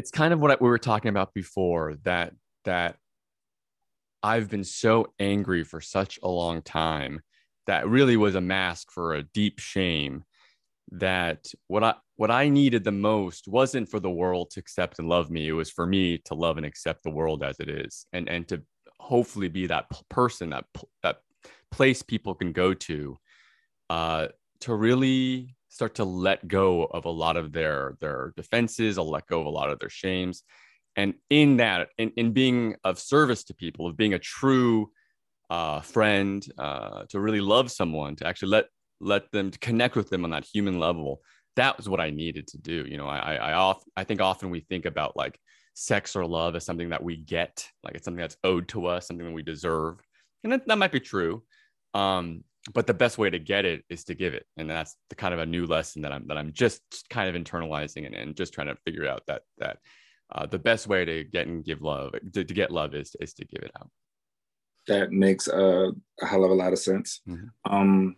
it's 0.00 0.10
kind 0.10 0.32
of 0.32 0.40
what 0.40 0.62
we 0.62 0.68
were 0.70 0.78
talking 0.78 1.10
about 1.10 1.34
before 1.34 1.94
that 2.04 2.32
that 2.64 2.96
I've 4.22 4.48
been 4.48 4.64
so 4.64 5.12
angry 5.18 5.62
for 5.62 5.82
such 5.82 6.18
a 6.22 6.28
long 6.28 6.62
time 6.62 7.20
that 7.66 7.86
really 7.86 8.16
was 8.16 8.34
a 8.34 8.40
mask 8.40 8.90
for 8.90 9.12
a 9.12 9.24
deep 9.24 9.58
shame 9.58 10.24
that 10.92 11.52
what 11.66 11.84
I 11.84 11.94
what 12.16 12.30
I 12.30 12.48
needed 12.48 12.82
the 12.82 12.92
most 12.92 13.46
wasn't 13.46 13.90
for 13.90 14.00
the 14.00 14.08
world 14.10 14.48
to 14.52 14.60
accept 14.60 14.98
and 14.98 15.06
love 15.06 15.30
me. 15.30 15.46
It 15.46 15.52
was 15.52 15.70
for 15.70 15.86
me 15.86 16.16
to 16.24 16.34
love 16.34 16.56
and 16.56 16.64
accept 16.64 17.02
the 17.02 17.10
world 17.10 17.42
as 17.42 17.60
it 17.60 17.68
is 17.68 18.06
and 18.14 18.26
and 18.26 18.48
to 18.48 18.62
hopefully 18.98 19.48
be 19.48 19.66
that 19.66 19.84
person 20.08 20.48
that 20.50 20.64
that 21.02 21.18
place 21.70 22.00
people 22.02 22.34
can 22.34 22.52
go 22.52 22.72
to 22.72 23.18
uh 23.90 24.28
to 24.60 24.74
really 24.74 25.56
start 25.70 25.94
to 25.94 26.04
let 26.04 26.46
go 26.46 26.84
of 26.84 27.06
a 27.06 27.10
lot 27.10 27.36
of 27.36 27.52
their 27.52 27.96
their 28.00 28.32
defenses 28.36 28.98
i'll 28.98 29.08
let 29.08 29.26
go 29.26 29.40
of 29.40 29.46
a 29.46 29.50
lot 29.50 29.70
of 29.70 29.78
their 29.78 29.88
shames. 29.88 30.42
And 30.96 31.14
in 31.30 31.58
that 31.58 31.88
in, 31.96 32.12
in 32.16 32.32
being 32.32 32.76
of 32.84 32.98
service 32.98 33.44
to 33.44 33.54
people 33.54 33.86
of 33.86 33.96
being 33.96 34.14
a 34.14 34.18
true 34.18 34.90
uh, 35.48 35.80
friend 35.80 36.44
uh, 36.58 37.04
to 37.08 37.20
really 37.20 37.40
love 37.40 37.70
someone 37.70 38.16
to 38.16 38.26
actually 38.26 38.50
let 38.50 38.66
let 39.00 39.30
them 39.32 39.50
to 39.50 39.58
connect 39.60 39.96
with 39.96 40.10
them 40.10 40.24
on 40.24 40.30
that 40.30 40.44
human 40.44 40.78
level 40.78 41.22
that 41.56 41.76
was 41.76 41.88
what 41.88 42.00
i 42.00 42.10
needed 42.10 42.46
to 42.48 42.58
do. 42.58 42.84
You 42.88 42.96
know 42.96 43.06
i 43.06 43.36
i 43.36 43.52
off, 43.54 43.82
i 43.96 44.04
think 44.04 44.20
often 44.20 44.50
we 44.50 44.60
think 44.60 44.84
about 44.84 45.16
like 45.16 45.38
sex 45.74 46.16
or 46.16 46.26
love 46.26 46.56
as 46.56 46.64
something 46.64 46.90
that 46.90 47.02
we 47.02 47.16
get 47.16 47.66
like 47.84 47.94
it's 47.94 48.04
something 48.04 48.20
that's 48.20 48.36
owed 48.44 48.68
to 48.68 48.86
us 48.86 49.06
something 49.06 49.26
that 49.26 49.32
we 49.32 49.42
deserve. 49.42 50.00
And 50.42 50.52
that, 50.52 50.66
that 50.66 50.78
might 50.78 50.92
be 50.92 51.00
true. 51.00 51.44
Um 51.94 52.44
but 52.74 52.86
the 52.86 52.94
best 52.94 53.18
way 53.18 53.30
to 53.30 53.38
get 53.38 53.64
it 53.64 53.84
is 53.88 54.04
to 54.04 54.14
give 54.14 54.34
it. 54.34 54.46
And 54.56 54.68
that's 54.68 54.96
the 55.08 55.16
kind 55.16 55.32
of 55.32 55.40
a 55.40 55.46
new 55.46 55.66
lesson 55.66 56.02
that 56.02 56.12
i'm 56.12 56.26
that 56.28 56.38
i'm 56.38 56.52
just 56.52 56.82
kind 57.08 57.34
of 57.34 57.40
internalizing 57.40 58.06
and, 58.06 58.14
and 58.14 58.36
just 58.36 58.52
trying 58.52 58.68
to 58.68 58.76
figure 58.84 59.08
out 59.08 59.22
that 59.26 59.42
that 59.58 59.78
uh, 60.32 60.46
the 60.46 60.58
best 60.58 60.86
way 60.86 61.04
to 61.04 61.24
get 61.24 61.46
and 61.46 61.64
give 61.64 61.82
love 61.82 62.12
to, 62.32 62.44
to 62.44 62.54
get 62.54 62.70
love 62.70 62.94
is 62.94 63.16
is 63.20 63.34
to 63.34 63.44
give 63.44 63.62
it 63.62 63.72
out. 63.80 63.90
That 64.86 65.12
makes 65.12 65.48
a, 65.48 65.92
a 66.20 66.26
hell 66.26 66.44
of 66.44 66.50
a 66.50 66.54
lot 66.54 66.72
of 66.72 66.78
sense. 66.78 67.20
Mm-hmm. 67.28 67.72
um 67.72 68.16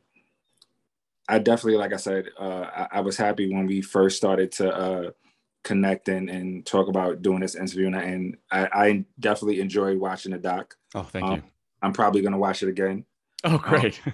i 1.28 1.38
definitely 1.38 1.78
like 1.78 1.92
i 1.92 1.96
said 1.96 2.26
uh 2.36 2.66
I, 2.74 2.88
I, 2.94 3.00
was 3.00 3.16
happy 3.16 3.54
when 3.54 3.64
we 3.68 3.80
first 3.80 4.16
started 4.16 4.50
to 4.52 4.74
uh 4.74 5.10
connect 5.62 6.08
and, 6.08 6.28
and 6.28 6.66
talk 6.66 6.88
about 6.88 7.22
doing 7.22 7.38
this 7.38 7.54
interview. 7.54 7.86
And, 7.86 7.96
I, 7.96 8.02
and 8.02 8.36
I, 8.50 8.68
I 8.72 9.04
definitely 9.20 9.60
enjoyed 9.60 9.96
watching 9.96 10.32
the 10.32 10.38
doc. 10.38 10.74
Oh 10.94 11.04
thank 11.04 11.24
um, 11.24 11.36
you. 11.36 11.42
I'm 11.80 11.92
probably 11.92 12.20
going 12.20 12.32
to 12.32 12.38
watch 12.38 12.64
it 12.64 12.68
again 12.68 13.04
Oh, 13.44 13.50
um, 13.54 13.58
great. 13.58 14.00
Um, 14.06 14.12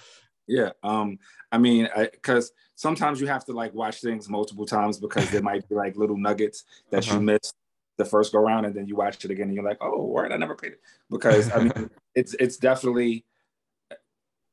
yeah. 0.48 0.70
Um, 0.82 1.18
I 1.52 1.58
mean, 1.58 1.88
because 2.12 2.52
sometimes 2.74 3.20
you 3.20 3.26
have 3.26 3.44
to 3.46 3.52
like 3.52 3.74
watch 3.74 4.00
things 4.00 4.28
multiple 4.28 4.66
times 4.66 4.98
because 4.98 5.30
there 5.30 5.42
might 5.42 5.68
be 5.68 5.74
like 5.74 5.96
little 5.96 6.16
nuggets 6.16 6.64
that 6.90 7.06
uh-huh. 7.06 7.18
you 7.18 7.22
missed 7.22 7.54
the 7.96 8.04
first 8.04 8.32
go 8.32 8.38
around, 8.38 8.64
and 8.64 8.74
then 8.74 8.86
you 8.86 8.96
watch 8.96 9.24
it 9.24 9.30
again, 9.30 9.48
and 9.48 9.54
you're 9.54 9.64
like, 9.64 9.78
oh, 9.80 10.04
word, 10.04 10.32
I 10.32 10.36
never 10.36 10.54
paid 10.54 10.72
it. 10.72 10.80
Because 11.10 11.52
I 11.52 11.64
mean, 11.64 11.90
it's 12.14 12.34
it's 12.34 12.56
definitely. 12.56 13.24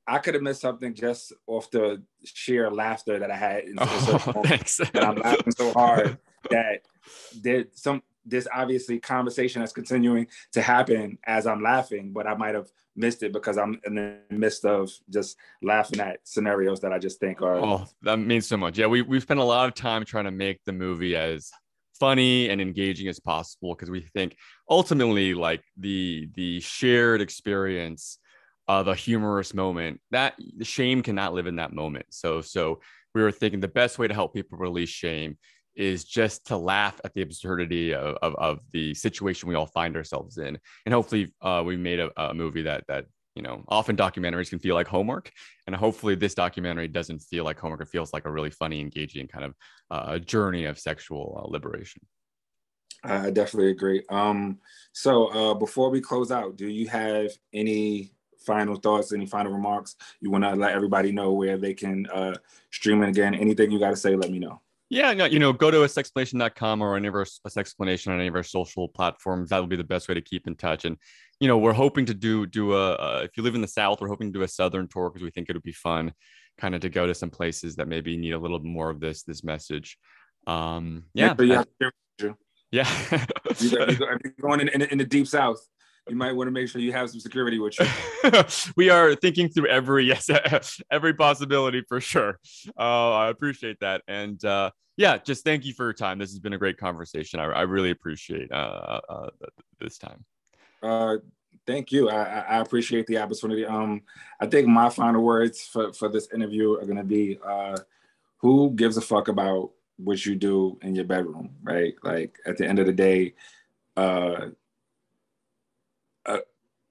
I 0.10 0.20
could 0.20 0.36
have 0.36 0.44
missed 0.44 0.62
something 0.62 0.94
just 0.94 1.34
off 1.48 1.70
the 1.70 2.02
sheer 2.24 2.72
laughter 2.72 3.20
that 3.20 3.30
I 3.30 3.36
had. 3.36 3.66
In, 3.66 3.76
oh, 3.78 4.42
thanks. 4.46 4.80
And 4.80 5.04
I'm 5.04 5.16
laughing 5.16 5.52
so 5.52 5.74
hard 5.74 6.18
that 6.50 6.84
there 7.42 7.66
some 7.74 8.02
this 8.28 8.48
obviously 8.54 9.00
conversation 9.00 9.62
that's 9.62 9.74
continuing 9.74 10.28
to 10.54 10.62
happen 10.62 11.18
as 11.26 11.48
I'm 11.48 11.62
laughing, 11.62 12.12
but 12.14 12.28
I 12.28 12.36
might 12.36 12.56
have 12.56 12.68
missed 12.96 13.24
it 13.24 13.32
because 13.32 13.58
I'm 13.58 13.80
in 13.86 13.96
the 13.96 14.20
midst 14.30 14.66
of 14.66 14.92
just 15.10 15.38
laughing 15.62 16.00
at 16.00 16.20
scenarios 16.24 16.82
that 16.82 16.92
I 16.92 17.00
just 17.00 17.20
think 17.20 17.42
are. 17.42 17.56
Oh, 17.56 17.86
that 18.02 18.18
means 18.18 18.48
so 18.48 18.58
much. 18.58 18.78
Yeah, 18.78 18.88
we 18.88 19.02
we 19.02 19.20
spent 19.20 19.40
a 19.40 19.44
lot 19.44 19.68
of 19.68 19.76
time 19.76 20.06
trying 20.06 20.26
to 20.26 20.32
make 20.32 20.64
the 20.66 20.74
movie 20.74 21.16
as 21.16 21.50
funny 22.00 22.50
and 22.50 22.62
engaging 22.62 23.08
as 23.08 23.20
possible 23.20 23.74
because 23.74 23.90
we 23.90 24.02
think 24.02 24.36
ultimately 24.70 25.34
like 25.34 25.64
the 25.78 26.30
the 26.36 26.60
shared 26.60 27.22
experience 27.22 28.20
of 28.68 28.88
a 28.88 28.96
humorous 28.96 29.54
moment 29.54 30.00
that 30.12 30.36
shame 30.62 31.02
cannot 31.02 31.34
live 31.34 31.48
in 31.48 31.56
that 31.56 31.74
moment 31.74 32.06
so 32.10 32.40
so 32.42 32.80
we 33.16 33.24
were 33.24 33.32
thinking 33.32 33.60
the 33.60 33.68
best 33.68 33.98
way 33.98 34.08
to 34.08 34.14
help 34.14 34.34
people 34.34 34.58
release 34.58 34.90
shame 34.90 35.38
is 35.78 36.04
just 36.04 36.48
to 36.48 36.58
laugh 36.58 37.00
at 37.06 37.14
the 37.14 37.22
absurdity 37.22 37.94
of, 37.94 38.18
of, 38.22 38.36
of, 38.36 38.60
the 38.74 38.94
situation 38.94 39.48
we 39.48 39.56
all 39.56 39.68
find 39.68 39.96
ourselves 39.96 40.38
in. 40.38 40.58
And 40.86 40.94
hopefully 40.94 41.34
uh, 41.42 41.64
we 41.66 41.78
made 41.78 42.00
a, 42.00 42.10
a, 42.18 42.34
movie 42.34 42.64
that, 42.64 42.84
that, 42.88 43.06
you 43.36 43.44
know, 43.44 43.64
often 43.68 43.96
documentaries 43.96 44.50
can 44.50 44.60
feel 44.60 44.74
like 44.74 44.88
homework. 44.88 45.32
And 45.68 45.76
hopefully 45.76 46.16
this 46.16 46.34
documentary 46.34 46.88
doesn't 46.88 47.20
feel 47.20 47.46
like 47.46 47.60
homework. 47.60 47.82
It 47.82 47.90
feels 47.90 48.12
like 48.12 48.26
a 48.26 48.32
really 48.32 48.50
funny, 48.50 48.82
engaging 48.82 49.28
kind 49.28 49.46
of 49.46 49.54
uh, 49.92 50.20
journey 50.20 50.66
of 50.66 50.80
sexual 50.80 51.42
uh, 51.44 51.50
liberation. 51.50 52.02
I 53.04 53.30
definitely 53.30 53.72
agree. 53.72 54.04
Um, 54.10 54.58
so 54.92 55.28
uh, 55.28 55.54
before 55.54 55.92
we 55.92 56.02
close 56.02 56.32
out, 56.32 56.58
do 56.58 56.68
you 56.68 56.88
have 56.88 57.30
any 57.54 58.12
final 58.46 58.76
thoughts, 58.78 59.14
any 59.14 59.28
final 59.28 59.52
remarks? 59.52 59.96
You 60.20 60.32
want 60.32 60.44
to 60.44 60.56
let 60.56 60.72
everybody 60.72 61.12
know 61.12 61.34
where 61.34 61.58
they 61.58 61.76
can 61.76 62.08
uh, 62.08 62.34
stream 62.72 63.04
it 63.04 63.10
again? 63.10 63.36
Anything 63.36 63.72
you 63.72 63.80
got 63.80 63.92
to 63.92 63.96
say, 63.96 64.16
let 64.16 64.32
me 64.32 64.40
know. 64.40 64.62
Yeah, 64.90 65.14
no, 65.14 65.26
you 65.26 65.40
know, 65.40 65.52
go 65.52 65.70
to 65.70 65.84
a 65.84 65.88
sexplanation.com 65.88 66.82
or 66.82 66.96
any 66.96 67.08
of 67.08 67.16
our 67.16 67.26
a 67.46 67.50
sexplanation 67.50 68.14
on 68.14 68.20
any 68.20 68.28
of 68.28 68.36
our 68.36 68.44
social 68.44 68.88
platforms. 68.88 69.50
That 69.50 69.60
will 69.60 69.68
be 69.68 69.76
the 69.76 69.84
best 69.84 70.08
way 70.08 70.16
to 70.16 70.22
keep 70.22 70.48
in 70.48 70.56
touch. 70.56 70.86
And 70.86 70.98
you 71.40 71.48
know, 71.48 71.58
we're 71.58 71.74
hoping 71.74 72.06
to 72.06 72.14
do 72.14 72.46
do 72.46 72.74
a 72.74 72.94
uh, 72.94 73.22
if 73.24 73.32
you 73.36 73.44
live 73.44 73.56
in 73.56 73.62
the 73.62 73.68
South, 73.68 74.00
we're 74.00 74.08
hoping 74.08 74.32
to 74.32 74.40
do 74.40 74.44
a 74.44 74.48
Southern 74.48 74.88
tour 74.88 75.10
because 75.10 75.24
we 75.24 75.32
think 75.32 75.50
it 75.50 75.56
would 75.56 75.64
be 75.64 75.74
fun, 75.74 76.14
kind 76.58 76.74
of 76.74 76.82
to 76.82 76.90
go 76.90 77.06
to 77.06 77.14
some 77.14 77.30
places 77.30 77.76
that 77.76 77.90
maybe 77.90 78.16
need 78.16 78.32
a 78.32 78.40
little 78.40 78.60
more 78.60 78.90
of 78.90 79.02
this 79.02 79.24
this 79.24 79.44
message. 79.44 79.98
Um, 80.46 81.04
yeah, 81.14 81.36
yeah, 81.38 81.64
yeah. 82.72 82.88
you, 83.60 83.78
are 83.78 84.20
going 84.42 84.62
in, 84.62 84.70
in, 84.70 84.82
in 84.84 84.98
the 84.98 85.06
deep 85.06 85.28
South 85.28 85.60
you 86.10 86.16
might 86.16 86.34
want 86.34 86.48
to 86.48 86.52
make 86.52 86.70
sure 86.70 86.82
you 86.82 86.92
have 86.92 87.10
some 87.10 87.20
security 87.20 87.60
with 87.60 87.78
you. 87.80 88.44
we 88.76 88.90
are 88.90 89.16
thinking 89.16 89.50
through 89.50 89.68
every 89.68 90.06
yes, 90.06 90.30
every 90.92 91.14
possibility 91.14 91.84
for 91.88 92.00
sure. 92.02 92.40
Uh, 92.78 93.14
I 93.14 93.30
appreciate 93.30 93.80
that, 93.82 94.02
and 94.08 94.44
uh, 94.46 94.72
yeah, 94.96 95.18
just 95.18 95.44
thank 95.44 95.66
you 95.66 95.74
for 95.74 95.86
your 95.86 95.94
time. 95.94 96.20
This 96.20 96.32
has 96.32 96.40
been 96.40 96.54
a 96.54 96.58
great 96.58 96.78
conversation. 96.78 97.40
I, 97.40 97.46
I 97.46 97.62
really 97.62 97.92
appreciate 97.92 98.52
uh, 98.52 99.02
uh 99.10 99.30
this 99.80 99.98
time. 99.98 100.26
Uh, 100.82 101.18
thank 101.66 101.92
you. 101.92 102.10
I, 102.10 102.40
I, 102.40 102.60
appreciate 102.60 103.08
the 103.08 103.18
opportunity. 103.18 103.66
Um, 103.66 104.02
I 104.40 104.46
think 104.46 104.68
my 104.68 104.90
final 104.90 105.24
words 105.24 105.66
for 105.66 105.94
for 105.94 106.10
this 106.10 106.30
interview 106.34 106.74
are 106.74 106.86
gonna 106.86 107.04
be, 107.04 107.40
uh, 107.46 107.78
who 108.38 108.72
gives 108.72 108.98
a 108.98 109.02
fuck 109.02 109.28
about 109.28 109.72
what 109.98 110.26
you 110.26 110.36
do 110.36 110.78
in 110.82 110.96
your 110.96 111.06
bedroom, 111.06 111.56
right? 111.64 111.96
Like 112.04 112.38
at 112.46 112.58
the 112.58 112.68
end 112.68 112.80
of 112.80 112.86
the 112.86 112.94
day, 112.94 113.34
uh 113.96 114.02
uh, 114.38 114.50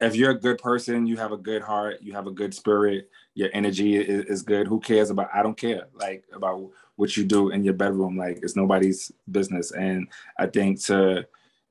if 0.00 0.14
you're 0.14 0.30
a 0.30 0.38
good 0.38 0.59
person, 0.59 1.06
you 1.06 1.16
have 1.16 1.32
a 1.32 1.37
good 1.37 1.62
heart, 1.62 1.98
you 2.02 2.12
have 2.12 2.26
a 2.26 2.30
good 2.30 2.54
spirit, 2.54 3.09
your 3.35 3.48
energy 3.52 3.96
is, 3.96 4.24
is, 4.26 4.42
good. 4.42 4.66
Who 4.66 4.78
cares 4.78 5.11
about? 5.11 5.30
I 5.32 5.42
don't 5.42 5.56
care 5.56 5.87
like 5.94 6.24
about 6.32 6.70
what 6.96 7.16
you 7.16 7.24
do 7.24 7.50
in 7.50 7.64
your 7.64 7.74
bedroom. 7.74 8.16
Like 8.16 8.40
it's 8.42 8.56
nobody's 8.56 9.11
business. 9.30 9.72
And 9.72 10.09
I 10.38 10.46
think 10.46 10.82
to 10.85 11.26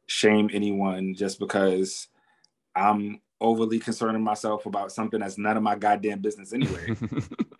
shame 0.07 0.49
anyone 0.53 1.13
just 1.13 1.39
because 1.39 2.07
I'm 2.75 3.21
overly 3.41 3.79
concerning 3.79 4.23
myself 4.23 4.65
about 4.65 4.91
something 4.91 5.19
that's 5.19 5.37
none 5.37 5.57
of 5.57 5.63
my 5.63 5.75
goddamn 5.75 6.19
business 6.19 6.53
anyway. 6.53 6.87
you 6.89 6.95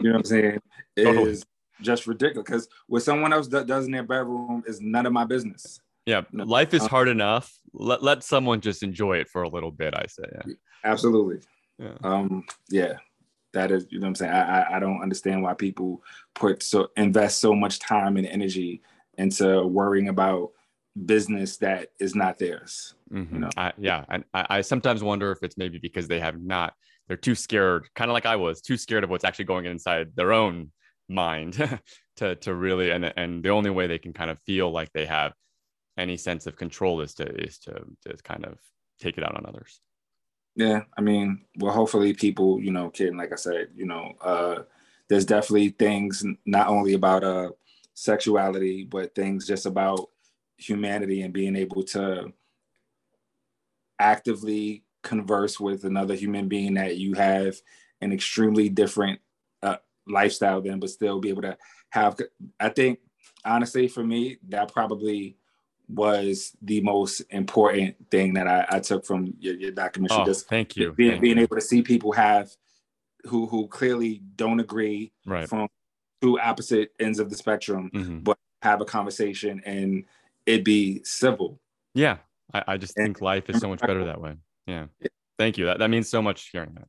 know 0.01 0.11
what 0.11 0.15
I'm 0.15 0.23
saying? 0.23 0.61
Is 0.95 1.45
just 1.81 2.07
ridiculous 2.07 2.45
because 2.45 2.67
what 2.87 3.03
someone 3.03 3.33
else 3.33 3.47
does 3.47 3.85
in 3.85 3.91
their 3.91 4.03
bedroom 4.03 4.63
is 4.65 4.81
none 4.81 5.05
of 5.05 5.13
my 5.13 5.25
business. 5.25 5.79
Yeah, 6.05 6.21
life 6.31 6.73
is 6.73 6.83
uh, 6.83 6.87
hard 6.87 7.07
enough. 7.07 7.51
Let 7.73 8.03
let 8.03 8.23
someone 8.23 8.61
just 8.61 8.83
enjoy 8.83 9.17
it 9.17 9.27
for 9.27 9.43
a 9.43 9.49
little 9.49 9.71
bit. 9.71 9.95
I 9.95 10.05
say, 10.07 10.23
yeah. 10.31 10.53
absolutely. 10.83 11.39
Yeah. 11.79 11.97
Um. 12.03 12.45
Yeah. 12.69 12.93
That 13.53 13.71
is, 13.71 13.87
you 13.89 13.99
know, 13.99 14.05
what 14.05 14.09
I'm 14.09 14.15
saying. 14.15 14.33
I, 14.33 14.61
I 14.61 14.77
I 14.77 14.79
don't 14.79 15.01
understand 15.01 15.41
why 15.41 15.53
people 15.53 16.03
put 16.35 16.61
so 16.61 16.89
invest 16.95 17.39
so 17.39 17.55
much 17.55 17.79
time 17.79 18.17
and 18.17 18.27
energy 18.27 18.81
into 19.17 19.65
worrying 19.65 20.09
about 20.09 20.51
business 21.05 21.57
that 21.57 21.89
is 21.99 22.15
not 22.15 22.37
theirs. 22.37 22.93
Mm-hmm. 23.11 23.33
You 23.33 23.41
know? 23.41 23.49
I, 23.57 23.73
yeah, 23.77 24.05
and 24.09 24.23
I, 24.33 24.45
I 24.49 24.61
sometimes 24.61 25.03
wonder 25.03 25.31
if 25.31 25.39
it's 25.41 25.57
maybe 25.57 25.79
because 25.79 26.07
they 26.07 26.19
have 26.19 26.41
not. 26.41 26.73
They're 27.07 27.17
too 27.17 27.35
scared, 27.35 27.87
kind 27.95 28.09
of 28.09 28.13
like 28.13 28.25
I 28.25 28.35
was, 28.35 28.61
too 28.61 28.77
scared 28.77 29.03
of 29.03 29.09
what's 29.09 29.23
actually 29.23 29.45
going 29.45 29.65
inside 29.65 30.15
their 30.15 30.33
own 30.33 30.71
mind 31.07 31.79
to 32.17 32.35
to 32.35 32.53
really 32.53 32.91
and 32.91 33.11
and 33.15 33.43
the 33.43 33.49
only 33.49 33.69
way 33.69 33.87
they 33.87 33.99
can 33.99 34.13
kind 34.13 34.31
of 34.31 34.39
feel 34.39 34.71
like 34.71 34.91
they 34.93 35.05
have 35.05 35.33
any 35.97 36.17
sense 36.17 36.45
of 36.47 36.55
control 36.55 37.01
is 37.01 37.13
to 37.15 37.25
is 37.43 37.57
to 37.59 37.73
to 38.03 38.15
kind 38.23 38.45
of 38.45 38.57
take 38.99 39.17
it 39.17 39.23
out 39.23 39.35
on 39.35 39.45
others. 39.45 39.81
Yeah 40.55 40.83
i 40.97 41.01
mean 41.01 41.45
well 41.59 41.73
hopefully 41.73 42.13
people 42.13 42.61
you 42.61 42.71
know 42.71 42.89
can 42.89 43.17
like 43.17 43.33
i 43.33 43.35
said 43.35 43.67
you 43.75 43.85
know 43.85 44.13
uh 44.21 44.59
there's 45.09 45.25
definitely 45.25 45.69
things 45.69 46.23
not 46.45 46.67
only 46.67 46.93
about 46.93 47.23
uh 47.23 47.49
sexuality 47.93 48.85
but 48.85 49.13
things 49.13 49.45
just 49.45 49.65
about 49.65 50.09
humanity 50.57 51.21
and 51.21 51.33
being 51.33 51.55
able 51.55 51.83
to 51.83 52.31
actively 53.99 54.83
converse 55.03 55.59
with 55.59 55.83
another 55.83 56.15
human 56.15 56.47
being 56.47 56.73
that 56.75 56.97
you 56.97 57.13
have 57.13 57.55
an 58.01 58.11
extremely 58.11 58.69
different 58.69 59.19
uh, 59.61 59.77
lifestyle 60.07 60.61
than 60.61 60.79
but 60.79 60.89
still 60.89 61.19
be 61.19 61.29
able 61.29 61.41
to 61.41 61.57
have 61.89 62.17
i 62.59 62.69
think 62.69 62.99
honestly 63.43 63.87
for 63.87 64.03
me 64.03 64.37
that 64.47 64.71
probably 64.73 65.37
was 65.87 66.55
the 66.61 66.81
most 66.81 67.21
important 67.29 67.95
thing 68.09 68.33
that 68.33 68.47
I, 68.47 68.65
I 68.69 68.79
took 68.79 69.05
from 69.05 69.33
your, 69.39 69.55
your 69.55 69.71
documentary. 69.71 70.17
Oh, 70.21 70.25
Just 70.25 70.47
thank 70.47 70.75
you. 70.75 70.93
Being, 70.93 71.11
thank 71.11 71.21
being 71.21 71.37
you. 71.37 71.43
able 71.43 71.55
to 71.55 71.61
see 71.61 71.81
people 71.81 72.11
have 72.13 72.49
who 73.25 73.47
who 73.47 73.67
clearly 73.67 74.21
don't 74.35 74.59
agree 74.59 75.11
right. 75.25 75.49
from 75.49 75.67
two 76.21 76.39
opposite 76.39 76.91
ends 76.99 77.19
of 77.19 77.29
the 77.29 77.35
spectrum, 77.35 77.89
mm-hmm. 77.93 78.19
but 78.19 78.37
have 78.61 78.81
a 78.81 78.85
conversation 78.85 79.61
and 79.65 80.05
it 80.45 80.63
be 80.63 81.01
civil. 81.03 81.59
Yeah. 81.93 82.17
I, 82.53 82.63
I 82.67 82.77
just 82.77 82.97
and, 82.97 83.07
think 83.07 83.21
life 83.21 83.49
is 83.49 83.59
so 83.59 83.67
much 83.67 83.81
better 83.81 84.05
that 84.05 84.21
way. 84.21 84.35
Yeah. 84.67 84.85
Thank 85.37 85.57
you. 85.57 85.65
That 85.65 85.79
that 85.79 85.89
means 85.89 86.09
so 86.09 86.21
much 86.21 86.49
hearing 86.51 86.73
that. 86.75 86.87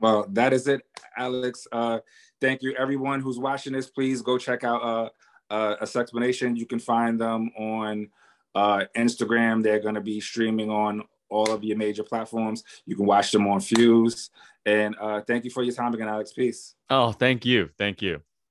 Well, 0.00 0.26
that 0.30 0.52
is 0.52 0.68
it, 0.68 0.82
Alex. 1.16 1.66
Uh, 1.72 2.00
thank 2.40 2.62
you, 2.62 2.74
everyone 2.76 3.20
who's 3.20 3.38
watching 3.38 3.72
this. 3.72 3.88
Please 3.88 4.20
go 4.22 4.36
check 4.36 4.62
out 4.62 4.82
uh, 4.82 5.08
uh, 5.54 5.76
a 5.80 5.86
Sexplanation. 5.86 6.56
You 6.56 6.66
can 6.66 6.80
find 6.80 7.20
them 7.20 7.50
on 7.56 8.08
uh, 8.54 8.84
Instagram. 8.96 9.62
They're 9.62 9.80
going 9.80 9.94
to 9.94 10.00
be 10.00 10.20
streaming 10.20 10.70
on 10.70 11.02
all 11.28 11.50
of 11.50 11.62
your 11.62 11.76
major 11.76 12.02
platforms. 12.02 12.64
You 12.86 12.96
can 12.96 13.06
watch 13.06 13.30
them 13.30 13.46
on 13.46 13.60
Fuse. 13.60 14.30
And 14.66 14.96
uh, 15.00 15.20
thank 15.20 15.44
you 15.44 15.50
for 15.50 15.62
your 15.62 15.74
time 15.74 15.94
again, 15.94 16.08
Alex. 16.08 16.32
Peace. 16.32 16.74
Oh, 16.90 17.12
thank 17.12 17.44
you. 17.44 17.70
Thank 17.78 18.02
you. 18.02 18.20